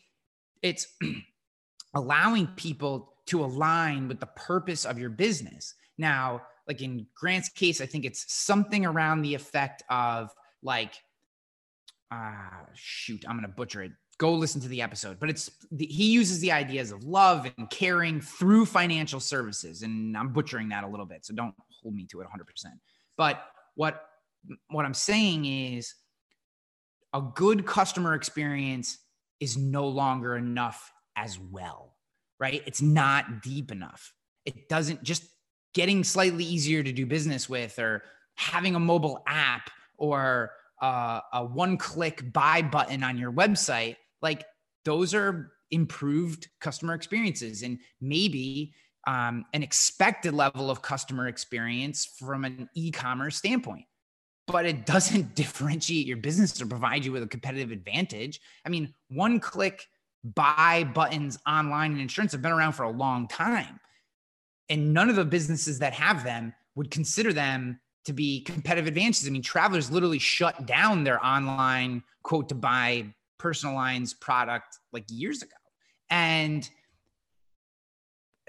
[0.63, 0.87] it's
[1.93, 5.75] allowing people to align with the purpose of your business.
[5.99, 10.95] Now, like in Grant's case, I think it's something around the effect of like,
[12.09, 16.39] uh, shoot, I'm gonna butcher it go listen to the episode but it's he uses
[16.39, 21.05] the ideas of love and caring through financial services and i'm butchering that a little
[21.05, 22.65] bit so don't hold me to it 100%
[23.17, 23.43] but
[23.75, 24.05] what
[24.69, 25.93] what i'm saying is
[27.13, 28.99] a good customer experience
[29.39, 31.95] is no longer enough as well
[32.39, 32.61] right?
[32.65, 34.13] It's not deep enough.
[34.45, 35.25] It doesn't just
[35.73, 38.03] getting slightly easier to do business with or
[38.35, 40.51] having a mobile app or
[40.81, 44.45] uh, a one click buy button on your website like
[44.83, 47.63] those are improved customer experiences.
[47.63, 48.73] And maybe
[49.07, 53.85] um, an expected level of customer experience from an e-commerce standpoint.
[54.47, 58.39] But it doesn't differentiate your business or provide you with a competitive advantage.
[58.65, 59.85] I mean one click
[60.23, 63.79] buy buttons online and insurance have been around for a long time.
[64.69, 69.27] And none of the businesses that have them would consider them to be competitive advantages.
[69.27, 75.05] I mean travelers literally shut down their online quote to buy personal lines product like
[75.09, 75.55] years ago.
[76.09, 76.69] And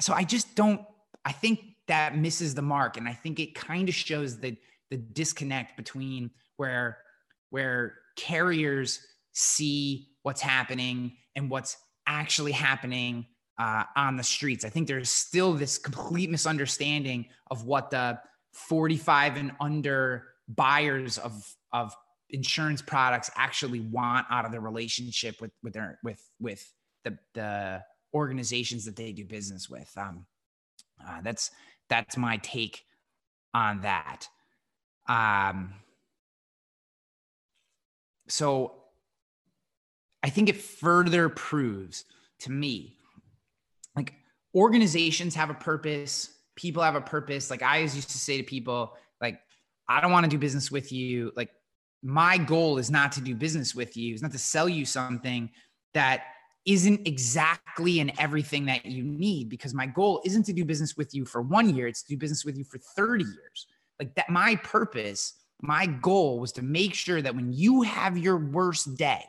[0.01, 0.81] so I just don't,
[1.25, 2.97] I think that misses the mark.
[2.97, 4.57] And I think it kind of shows the,
[4.91, 6.99] the disconnect between where,
[7.51, 9.01] where carriers
[9.33, 11.77] see what's happening and what's
[12.07, 13.27] actually happening
[13.59, 14.65] uh, on the streets.
[14.65, 18.19] I think there's still this complete misunderstanding of what the
[18.53, 21.95] 45 and under buyers of, of
[22.31, 26.73] insurance products actually want out of the relationship with with their with with
[27.05, 27.83] the the
[28.15, 29.91] organizations that they do business with.
[29.97, 30.27] Um,
[31.07, 31.51] uh, that's
[31.89, 32.85] that's my take
[33.55, 34.27] on that.
[35.09, 35.75] Um,
[38.29, 38.73] so
[40.23, 42.05] I think it further proves
[42.41, 42.97] to me,
[43.95, 44.15] like
[44.55, 47.51] organizations have a purpose, people have a purpose.
[47.51, 49.41] Like I used to say to people, like
[49.89, 51.33] I don't want to do business with you.
[51.37, 51.51] Like
[52.03, 54.13] my goal is not to do business with you.
[54.13, 55.51] It's not to sell you something
[55.95, 56.25] that
[56.67, 61.15] isn't exactly in everything that you need because my goal isn't to do business with
[61.15, 63.67] you for one year, it's to do business with you for 30 years.
[64.01, 68.37] Like that, my purpose, my goal was to make sure that when you have your
[68.37, 69.25] worst day,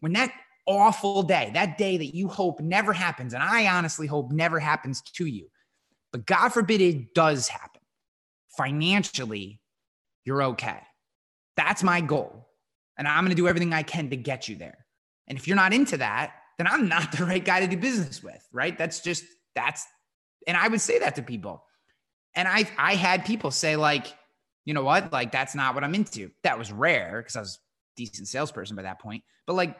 [0.00, 0.32] when that
[0.66, 5.02] awful day, that day that you hope never happens, and I honestly hope never happens
[5.02, 5.48] to you,
[6.10, 7.82] but God forbid it does happen,
[8.56, 9.60] financially,
[10.24, 10.80] you're okay.
[11.56, 12.48] That's my goal.
[12.98, 14.78] And I'm going to do everything I can to get you there.
[15.28, 18.22] And if you're not into that, then I'm not the right guy to do business
[18.22, 18.76] with, right?
[18.76, 19.24] That's just
[19.54, 19.86] that's
[20.46, 21.64] and I would say that to people.
[22.34, 24.06] And I I had people say like,
[24.64, 25.12] you know what?
[25.12, 26.30] Like that's not what I'm into.
[26.42, 27.58] That was rare because I was
[27.96, 29.22] decent salesperson by that point.
[29.46, 29.76] But like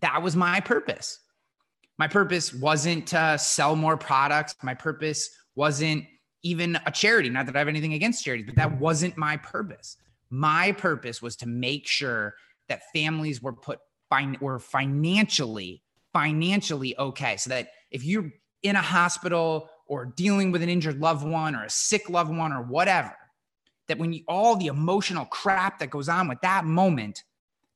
[0.00, 1.18] that was my purpose.
[1.98, 4.54] My purpose wasn't to sell more products.
[4.62, 6.04] My purpose wasn't
[6.42, 7.30] even a charity.
[7.30, 9.96] Not that I have anything against charities, but that wasn't my purpose.
[10.30, 12.34] My purpose was to make sure
[12.68, 18.80] that families were put fin- were financially financially okay so that if you're in a
[18.80, 23.14] hospital or dealing with an injured loved one or a sick loved one or whatever
[23.86, 27.22] that when you all the emotional crap that goes on with that moment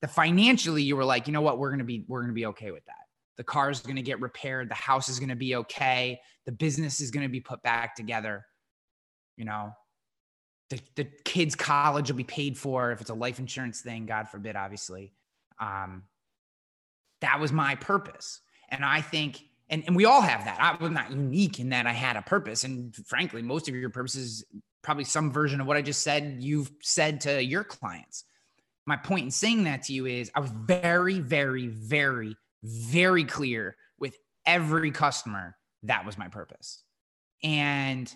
[0.01, 1.59] the financially you were like you know what?
[1.59, 2.95] We're going to be we're going to be okay with that.
[3.37, 4.71] The car is going to get repaired.
[4.71, 6.21] The house is going to be okay.
[6.47, 8.45] The business is going to be put back together
[9.41, 9.73] you know
[10.71, 14.29] the, the kids college will be paid for if it's a life insurance thing god
[14.29, 15.13] forbid obviously
[15.61, 16.05] um,
[17.21, 18.41] that was my purpose.
[18.71, 20.59] And I think, and, and we all have that.
[20.61, 22.65] I was not unique in that I had a purpose.
[22.65, 24.45] And frankly, most of your purposes,
[24.83, 28.25] probably some version of what I just said, you've said to your clients.
[28.87, 33.77] My point in saying that to you is I was very, very, very, very clear
[33.99, 34.17] with
[34.47, 36.83] every customer that was my purpose.
[37.43, 38.13] And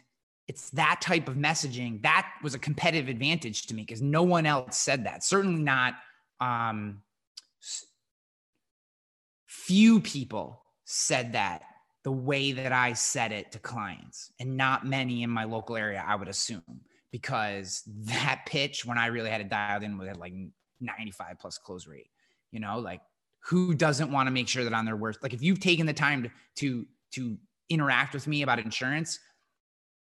[0.46, 4.46] it's that type of messaging that was a competitive advantage to me because no one
[4.46, 5.24] else said that.
[5.24, 5.94] Certainly not
[6.40, 7.02] um,
[9.46, 11.62] few people said that
[12.02, 16.04] the way that I said it to clients, and not many in my local area,
[16.06, 20.18] I would assume, because that pitch, when I really had it dialed in, was at
[20.18, 20.34] like
[20.80, 22.10] 95 plus close rate.
[22.50, 23.00] You know, like
[23.40, 25.94] who doesn't want to make sure that on their worst, like if you've taken the
[25.94, 27.38] time to, to, to
[27.70, 29.18] interact with me about insurance,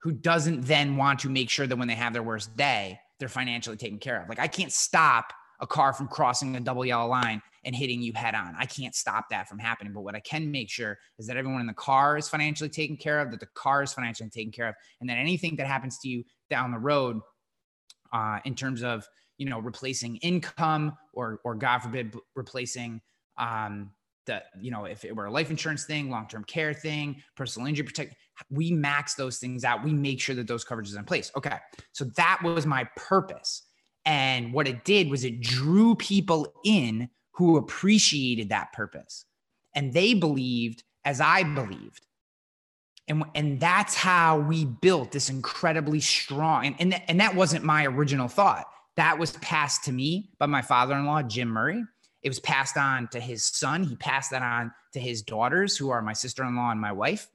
[0.03, 3.29] who doesn't then want to make sure that when they have their worst day, they're
[3.29, 4.29] financially taken care of?
[4.29, 8.11] Like I can't stop a car from crossing a double yellow line and hitting you
[8.13, 8.53] head on.
[8.59, 9.93] I can't stop that from happening.
[9.93, 12.97] But what I can make sure is that everyone in the car is financially taken
[12.97, 15.97] care of, that the car is financially taken care of, and that anything that happens
[15.99, 17.21] to you down the road,
[18.11, 23.01] uh, in terms of you know replacing income or or God forbid replacing
[23.37, 23.91] um,
[24.25, 27.67] the you know if it were a life insurance thing, long term care thing, personal
[27.67, 28.15] injury protect,
[28.49, 29.83] we max those things out.
[29.83, 31.31] We make sure that those coverages are in place.
[31.35, 31.57] Okay,
[31.91, 33.63] so that was my purpose.
[34.05, 39.25] And what it did was it drew people in who appreciated that purpose.
[39.75, 42.05] And they believed as I believed.
[43.07, 46.65] And, and that's how we built this incredibly strong.
[46.65, 48.65] And, and, and that wasn't my original thought.
[48.95, 51.83] That was passed to me by my father in law, Jim Murray.
[52.21, 53.83] It was passed on to his son.
[53.83, 56.91] He passed that on to his daughters, who are my sister in law and my
[56.91, 57.27] wife.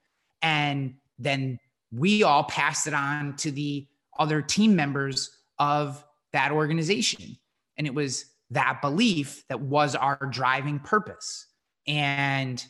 [0.43, 1.59] And then
[1.93, 3.86] we all passed it on to the
[4.18, 7.36] other team members of that organization.
[7.76, 11.47] And it was that belief that was our driving purpose.
[11.86, 12.62] And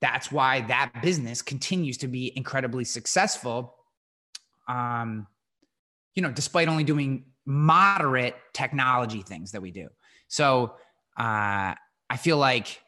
[0.00, 3.74] that's why that business continues to be incredibly successful.
[4.68, 5.26] Um,
[6.14, 9.88] you know, despite only doing moderate technology things that we do.
[10.28, 10.74] So
[11.18, 11.74] uh,
[12.10, 12.80] I feel like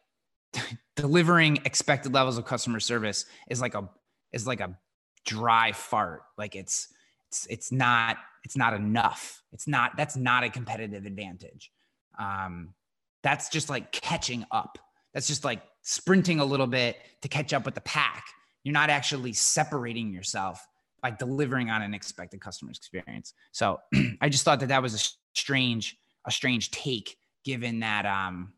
[0.96, 3.88] delivering expected levels of customer service is like a
[4.34, 4.76] is like a
[5.24, 6.22] dry fart.
[6.36, 6.88] Like it's
[7.28, 9.42] it's it's not it's not enough.
[9.52, 11.70] It's not that's not a competitive advantage
[12.18, 12.74] um,
[13.22, 14.78] that's just like catching up.
[15.12, 18.24] That's just like sprinting a little bit to catch up with the pack.
[18.62, 20.64] You're not actually separating yourself
[21.02, 23.34] by delivering on an expected customer experience.
[23.52, 23.80] So
[24.20, 28.54] I just thought that that was a strange, a strange take given that, um,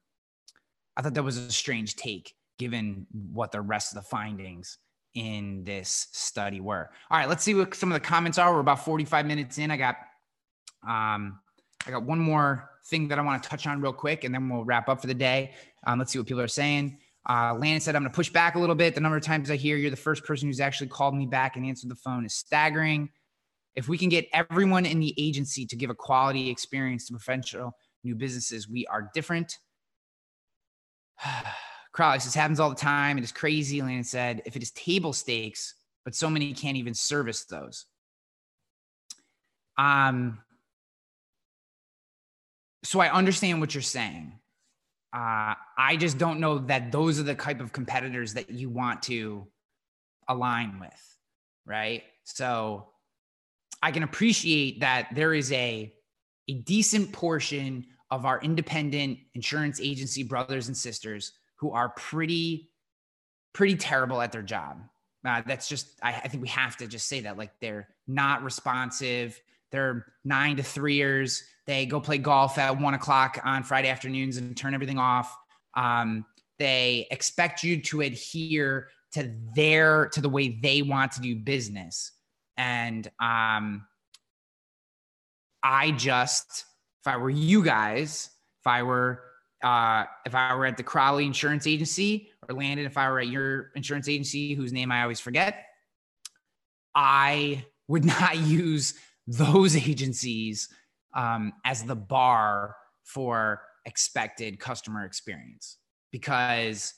[0.97, 4.79] I thought that was a strange take given what the rest of the findings
[5.17, 6.91] in this study were.
[7.11, 8.53] All right, let's see what some of the comments are.
[8.53, 9.71] We're about 45 minutes in.
[9.71, 9.97] I got,
[10.87, 11.41] um,
[11.87, 14.49] I got one more thing that I want to touch on real quick, and then
[14.49, 15.55] we'll wrap up for the day.
[15.87, 16.99] Um, let's see what people are saying.
[17.29, 18.95] Uh, Landon said, I'm going to push back a little bit.
[18.95, 21.57] The number of times I hear you're the first person who's actually called me back
[21.57, 23.09] and answered the phone is staggering.
[23.75, 27.73] If we can get everyone in the agency to give a quality experience to professional
[28.05, 29.59] new businesses, we are different.
[31.97, 33.17] Crowley says, happens all the time.
[33.17, 33.81] It is crazy.
[33.81, 35.73] Landon said, if it is table stakes,
[36.05, 37.87] but so many can't even service those.
[39.79, 40.39] Um,
[42.85, 44.39] so I understand what you're saying.
[45.11, 49.03] Uh, I just don't know that those are the type of competitors that you want
[49.05, 49.47] to
[50.29, 51.17] align with,
[51.65, 52.03] right?
[52.25, 52.89] So
[53.83, 55.95] I can appreciate that there is a
[56.49, 62.71] a decent portion of our independent insurance agency brothers and sisters who are pretty
[63.53, 64.83] pretty terrible at their job.
[65.25, 68.43] Uh, that's just I, I think we have to just say that like they're not
[68.43, 69.41] responsive.
[69.73, 71.43] They're nine to threeers.
[71.67, 75.37] They go play golf at one o'clock on Friday afternoons and turn everything off.
[75.75, 76.25] Um,
[76.59, 82.13] they expect you to adhere to their to the way they want to do business
[82.57, 83.87] and um
[85.63, 86.65] i just
[87.01, 88.31] if i were you guys
[88.61, 89.23] if i were
[89.67, 93.29] uh if i were at the crowley insurance agency or landon if i were at
[93.29, 95.67] your insurance agency whose name i always forget
[96.95, 98.95] i would not use
[99.27, 100.69] those agencies
[101.15, 105.79] um, as the bar for expected customer experience
[106.13, 106.95] because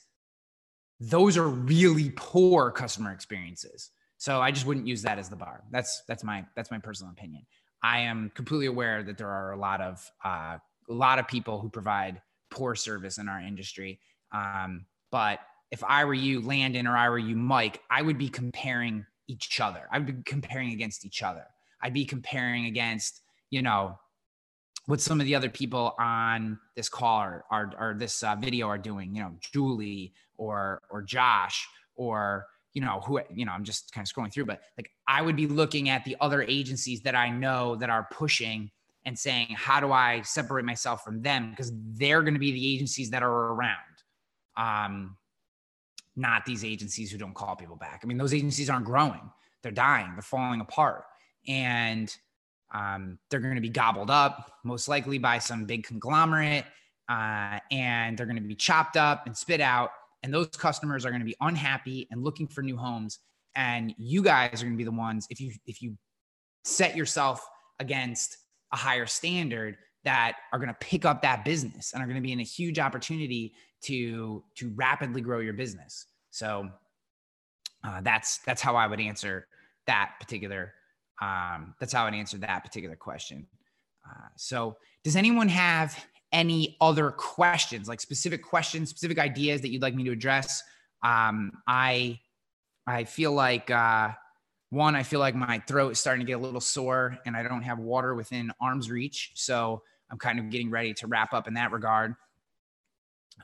[0.99, 3.91] those are really poor customer experiences.
[4.17, 5.63] So I just wouldn't use that as the bar.
[5.71, 7.45] That's that's my that's my personal opinion.
[7.81, 10.57] I am completely aware that there are a lot of uh,
[10.89, 13.99] a lot of people who provide poor service in our industry.
[14.31, 15.39] Um, but
[15.71, 19.59] if I were you, Landon, or I were you, Mike, I would be comparing each
[19.59, 19.87] other.
[19.91, 21.45] I would be comparing against each other.
[21.81, 23.97] I'd be comparing against, you know,
[24.87, 28.67] what some of the other people on this call or, or, or this uh, video
[28.67, 33.63] are doing, you know, Julie or, or Josh or, you know, who, you know, I'm
[33.63, 37.01] just kind of scrolling through, but like I would be looking at the other agencies
[37.01, 38.71] that I know that are pushing
[39.05, 41.51] and saying, how do I separate myself from them?
[41.51, 43.75] Because they're going to be the agencies that are around.
[44.57, 45.17] Um,
[46.15, 48.01] not these agencies who don't call people back.
[48.03, 49.21] I mean, those agencies aren't growing.
[49.63, 50.11] They're dying.
[50.13, 51.03] They're falling apart.
[51.47, 52.13] And,
[52.73, 56.65] um, they're going to be gobbled up, most likely by some big conglomerate,
[57.07, 59.91] uh, and they're going to be chopped up and spit out.
[60.21, 63.19] And those customers are going to be unhappy and looking for new homes.
[63.55, 65.97] And you guys are going to be the ones if you if you
[66.63, 67.43] set yourself
[67.79, 68.37] against
[68.71, 72.21] a higher standard that are going to pick up that business and are going to
[72.21, 76.05] be in a huge opportunity to to rapidly grow your business.
[76.31, 76.69] So
[77.83, 79.47] uh, that's that's how I would answer
[79.87, 80.73] that particular
[81.21, 83.45] um, that's how I'd answer that particular question.
[84.07, 89.81] Uh, so, does anyone have any other questions, like specific questions, specific ideas that you'd
[89.81, 90.63] like me to address?
[91.03, 92.19] Um, I
[92.87, 94.09] I feel like uh,
[94.69, 97.43] one, I feel like my throat is starting to get a little sore, and I
[97.43, 101.47] don't have water within arm's reach, so I'm kind of getting ready to wrap up
[101.47, 102.15] in that regard.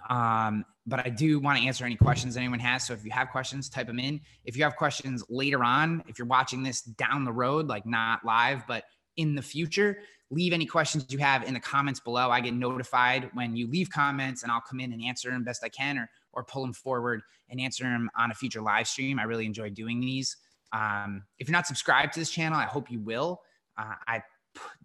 [0.09, 2.85] Um, but I do want to answer any questions anyone has.
[2.85, 4.21] So if you have questions, type them in.
[4.43, 8.23] If you have questions later on, if you're watching this down the road, like not
[8.23, 8.83] live, but
[9.17, 9.97] in the future,
[10.29, 12.29] leave any questions you have in the comments below.
[12.29, 15.63] I get notified when you leave comments and I'll come in and answer them best
[15.63, 19.19] I can or, or pull them forward and answer them on a future live stream.
[19.19, 20.35] I really enjoy doing these.
[20.75, 23.41] Um, if you're not subscribed to this channel, I hope you will.
[23.77, 24.23] Uh, I,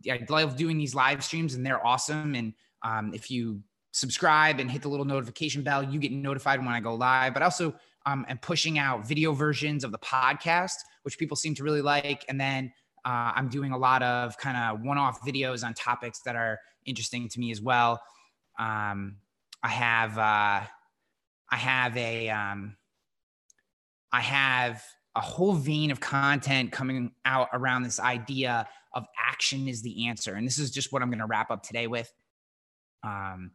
[0.09, 2.35] I love doing these live streams and they're awesome.
[2.35, 3.63] And um, if you
[3.93, 5.83] subscribe and hit the little notification bell.
[5.83, 7.75] You get notified when I go live, but also
[8.07, 12.25] um, am pushing out video versions of the podcast, which people seem to really like.
[12.29, 12.73] And then
[13.05, 16.59] uh, I'm doing a lot of kind of one off videos on topics that are
[16.87, 18.01] interesting to me as well.
[18.59, 19.17] Um,
[19.63, 20.63] I have, uh,
[21.53, 22.77] I have a, um,
[24.13, 24.83] I have
[25.17, 30.35] a whole vein of content coming out around this idea of action is the answer.
[30.35, 32.13] And this is just what I'm going to wrap up today with.
[33.03, 33.53] Um,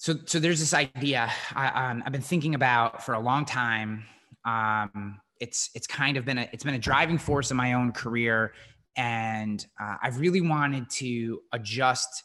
[0.00, 4.04] so so there's this idea I, um, I've been thinking about for a long time.
[4.46, 7.92] Um, it's it's kind of been a it's been a driving force in my own
[7.92, 8.54] career,
[8.96, 12.24] and uh, I've really wanted to adjust.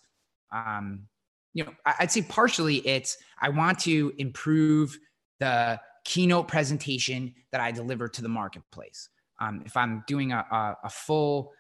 [0.54, 1.08] Um,
[1.54, 4.98] you know, I'd say partially it's I want to improve
[5.40, 9.10] the keynote presentation that I deliver to the marketplace.
[9.42, 11.52] Um, if I'm doing a, a, a full,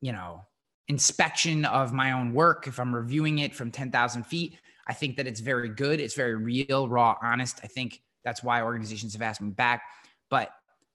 [0.00, 0.42] you know,
[0.88, 5.26] inspection of my own work, if I'm reviewing it from 10,000 feet, I think that
[5.26, 6.00] it's very good.
[6.00, 7.60] It's very real, raw, honest.
[7.62, 9.82] I think that's why organizations have asked me back.
[10.30, 10.50] But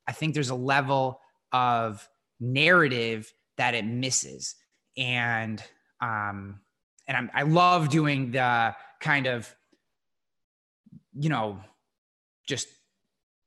[0.07, 2.07] I think there's a level of
[2.39, 4.55] narrative that it misses.
[4.97, 5.63] And,
[6.01, 6.59] um,
[7.07, 9.53] and I'm, I love doing the kind of,
[11.13, 11.59] you know,
[12.49, 12.67] just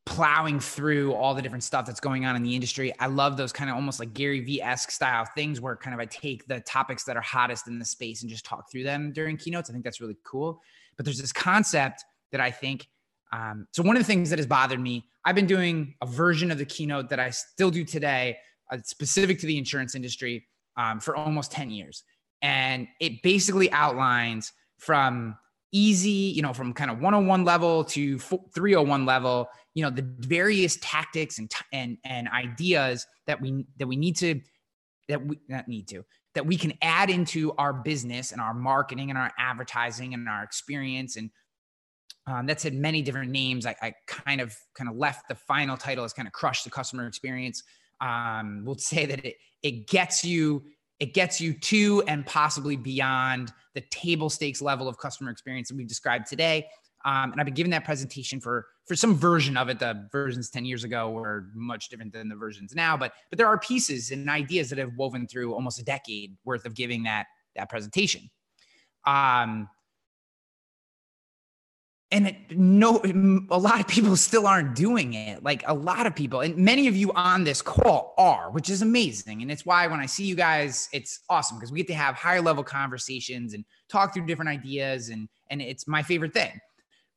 [0.06, 2.92] plowing through all the different stuff that's going on in the industry.
[2.98, 6.00] I love those kind of almost like Gary Vee esque style things where kind of
[6.00, 9.12] I take the topics that are hottest in the space and just talk through them
[9.12, 9.68] during keynotes.
[9.68, 10.60] I think that's really cool.
[10.96, 12.88] But there's this concept that I think.
[13.32, 16.50] Um, so one of the things that has bothered me, I've been doing a version
[16.50, 18.36] of the keynote that I still do today,
[18.70, 20.46] uh, specific to the insurance industry,
[20.76, 22.04] um, for almost 10 years.
[22.42, 25.36] and it basically outlines from
[25.72, 30.78] easy, you know, from kind of 101 level to 301 level, you know, the various
[30.80, 34.40] tactics and and and ideas that we that we need to
[35.08, 36.04] that we not need to
[36.34, 40.42] that we can add into our business and our marketing and our advertising and our
[40.42, 41.30] experience and
[42.26, 43.66] um, that's had many different names.
[43.66, 46.70] I, I, kind of kind of left the final title as kind of crush the
[46.70, 47.64] customer experience.
[48.00, 50.64] Um, we'll say that it it gets you
[51.02, 55.76] it gets you to and possibly beyond the table stakes level of customer experience that
[55.76, 56.68] we've described today.
[57.04, 59.80] Um, and I've been giving that presentation for for some version of it.
[59.80, 63.48] The versions 10 years ago were much different than the versions now, but but there
[63.48, 67.26] are pieces and ideas that have woven through almost a decade worth of giving that
[67.56, 68.30] that presentation.
[69.04, 69.68] Um,
[72.12, 73.00] and it, no
[73.50, 76.86] a lot of people still aren't doing it like a lot of people and many
[76.86, 80.24] of you on this call are which is amazing and it's why when i see
[80.24, 84.26] you guys it's awesome because we get to have higher level conversations and talk through
[84.26, 86.58] different ideas and and it's my favorite thing.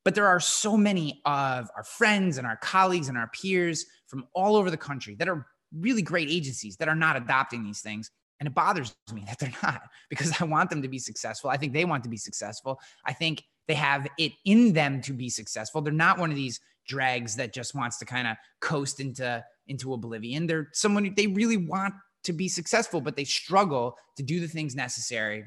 [0.04, 4.26] But there are so many of our friends and our colleagues and our peers from
[4.34, 8.10] all over the country that are really great agencies that are not adopting these things
[8.38, 11.50] and it bothers me that they're not because i want them to be successful.
[11.50, 12.78] I think they want to be successful.
[13.04, 15.80] I think they have it in them to be successful.
[15.80, 19.92] They're not one of these drags that just wants to kind of coast into into
[19.92, 20.46] oblivion.
[20.46, 21.94] They're someone they really want
[22.24, 25.44] to be successful, but they struggle to do the things necessary.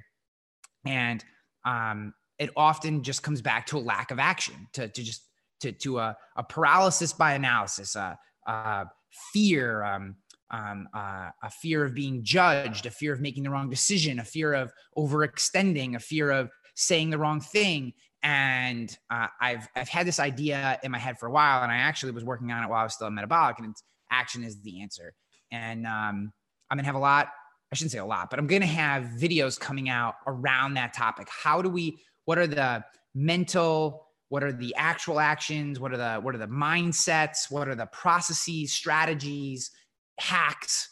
[0.86, 1.24] And
[1.66, 5.24] um, it often just comes back to a lack of action, to, to just
[5.62, 8.18] to, to a, a paralysis by analysis, a,
[8.48, 8.86] a
[9.34, 10.16] fear, um,
[10.52, 14.54] um, a fear of being judged, a fear of making the wrong decision, a fear
[14.54, 17.94] of overextending, a fear of saying the wrong thing
[18.24, 21.78] and uh, I've I've had this idea in my head for a while, and I
[21.78, 23.76] actually was working on it while I was still in metabolic, and
[24.12, 25.14] action is the answer.
[25.52, 26.32] And um,
[26.70, 27.30] I'm gonna have a lot.
[27.72, 31.28] I shouldn't say a lot, but I'm gonna have videos coming out around that topic.
[31.30, 32.00] How do we?
[32.26, 32.84] What are the
[33.16, 34.06] mental?
[34.28, 35.80] What are the actual actions?
[35.80, 37.50] What are the what are the mindsets?
[37.50, 39.72] What are the processes, strategies,
[40.20, 40.90] hacks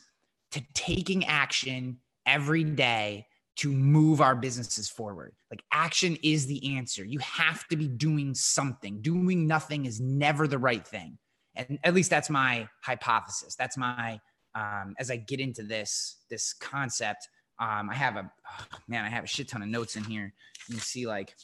[0.51, 3.25] to taking action every day
[3.57, 5.33] to move our businesses forward.
[5.49, 7.03] Like action is the answer.
[7.03, 9.01] You have to be doing something.
[9.01, 11.17] Doing nothing is never the right thing.
[11.55, 13.55] And at least that's my hypothesis.
[13.55, 14.19] That's my
[14.53, 17.27] um, as I get into this this concept.
[17.59, 20.33] Um, I have a oh, man, I have a shit ton of notes in here.
[20.67, 21.35] You can see like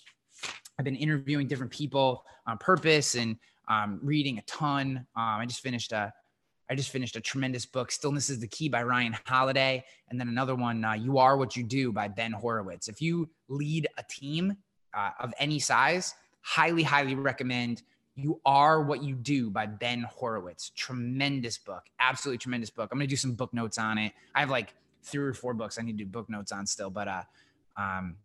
[0.78, 3.38] I've been interviewing different people on purpose and
[3.68, 4.98] um, reading a ton.
[5.16, 6.14] Um, I just finished a
[6.70, 9.84] I just finished a tremendous book, Stillness is the Key by Ryan Holiday.
[10.10, 12.88] And then another one, uh, You Are What You Do by Ben Horowitz.
[12.88, 14.56] If you lead a team
[14.94, 17.84] uh, of any size, highly, highly recommend
[18.16, 20.72] You Are What You Do by Ben Horowitz.
[20.76, 21.84] Tremendous book.
[22.00, 22.90] Absolutely tremendous book.
[22.92, 24.14] I'm going to do some book notes on it.
[24.34, 26.90] I have like three or four books I need to do book notes on still,
[26.90, 27.24] but, uh,
[27.76, 28.16] um,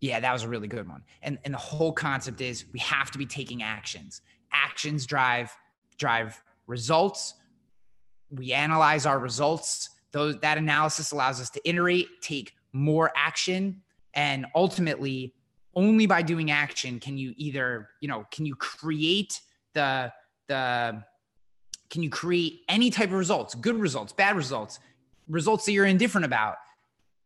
[0.00, 1.02] yeah, that was a really good one.
[1.22, 4.20] And, and the whole concept is we have to be taking actions.
[4.52, 5.50] Actions drive
[5.98, 7.34] drive results.
[8.30, 9.90] We analyze our results.
[10.12, 13.82] Those, that analysis allows us to iterate, take more action,
[14.14, 15.34] and ultimately,
[15.74, 19.40] only by doing action can you either, you know, can you create
[19.74, 20.12] the
[20.48, 21.02] the
[21.90, 24.80] can you create any type of results, good results, bad results,
[25.28, 26.56] results that you're indifferent about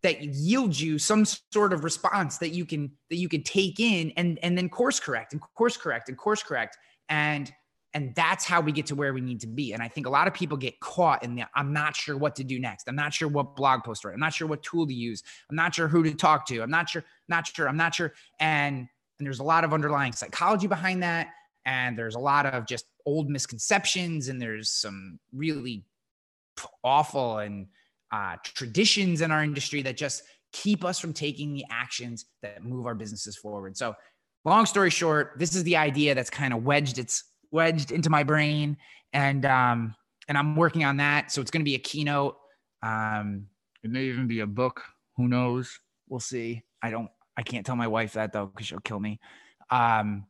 [0.03, 4.11] that yield you some sort of response that you can that you can take in
[4.17, 6.79] and and then course correct and course correct and course correct
[7.09, 7.53] and
[7.93, 9.73] and that's how we get to where we need to be.
[9.73, 12.37] And I think a lot of people get caught in the I'm not sure what
[12.37, 12.89] to do next.
[12.89, 14.15] I'm not sure what blog post to write.
[14.15, 15.23] I'm not sure what tool to use.
[15.49, 16.63] I'm not sure who to talk to.
[16.63, 18.13] I'm not sure, not sure, I'm not sure.
[18.39, 18.89] And
[19.19, 21.29] and there's a lot of underlying psychology behind that.
[21.67, 25.85] And there's a lot of just old misconceptions, and there's some really
[26.83, 27.67] awful and
[28.11, 30.23] uh, traditions in our industry that just
[30.53, 33.77] keep us from taking the actions that move our businesses forward.
[33.77, 33.95] So,
[34.45, 38.23] long story short, this is the idea that's kind of wedged its wedged into my
[38.23, 38.77] brain,
[39.13, 39.95] and um,
[40.29, 41.33] and I'm working on that.
[41.33, 42.37] So it's going to be a keynote.
[42.83, 43.47] Um,
[43.83, 44.83] it may even be a book.
[45.17, 45.79] Who knows?
[46.09, 46.63] We'll see.
[46.83, 47.11] I don't.
[47.37, 49.21] I can't tell my wife that though because she'll kill me.
[49.71, 50.27] Um,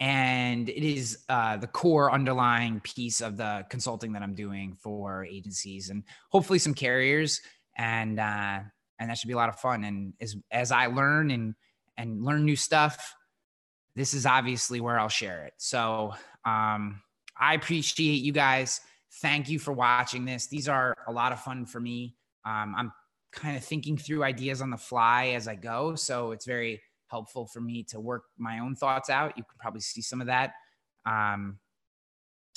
[0.00, 5.24] and it is uh, the core underlying piece of the consulting that I'm doing for
[5.24, 7.40] agencies and hopefully some carriers,
[7.76, 8.60] and uh,
[8.98, 9.84] and that should be a lot of fun.
[9.84, 11.54] And as as I learn and
[11.96, 13.14] and learn new stuff,
[13.96, 15.54] this is obviously where I'll share it.
[15.56, 16.14] So
[16.44, 17.00] um,
[17.38, 18.80] I appreciate you guys.
[19.20, 20.46] Thank you for watching this.
[20.48, 22.16] These are a lot of fun for me.
[22.44, 22.92] Um, I'm
[23.32, 25.94] kind of thinking through ideas on the fly as I go.
[25.94, 29.36] So it's very helpful for me to work my own thoughts out.
[29.36, 30.54] You can probably see some of that
[31.06, 31.58] um,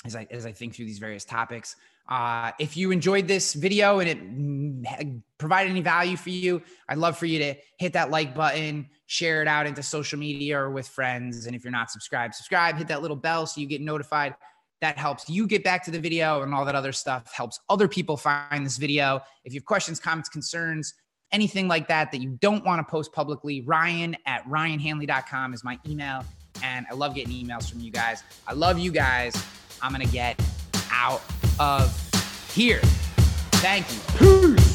[0.06, 1.76] as I as I think through these various topics.
[2.10, 7.18] Uh, if you enjoyed this video and it provided any value for you, I'd love
[7.18, 10.88] for you to hit that like button, share it out into social media or with
[10.88, 11.46] friends.
[11.46, 14.36] And if you're not subscribed, subscribe, hit that little bell so you get notified.
[14.80, 17.88] That helps you get back to the video and all that other stuff helps other
[17.88, 19.22] people find this video.
[19.44, 20.94] If you have questions, comments, concerns,
[21.32, 25.80] anything like that that you don't want to post publicly, Ryan at ryanhanley.com is my
[25.88, 26.24] email.
[26.64, 28.24] And I love getting emails from you guys.
[28.48, 29.36] I love you guys.
[29.82, 30.40] I'm going to get
[30.92, 31.22] out
[31.60, 31.94] of
[32.54, 32.82] here.
[33.62, 33.86] Thank
[34.22, 34.67] you.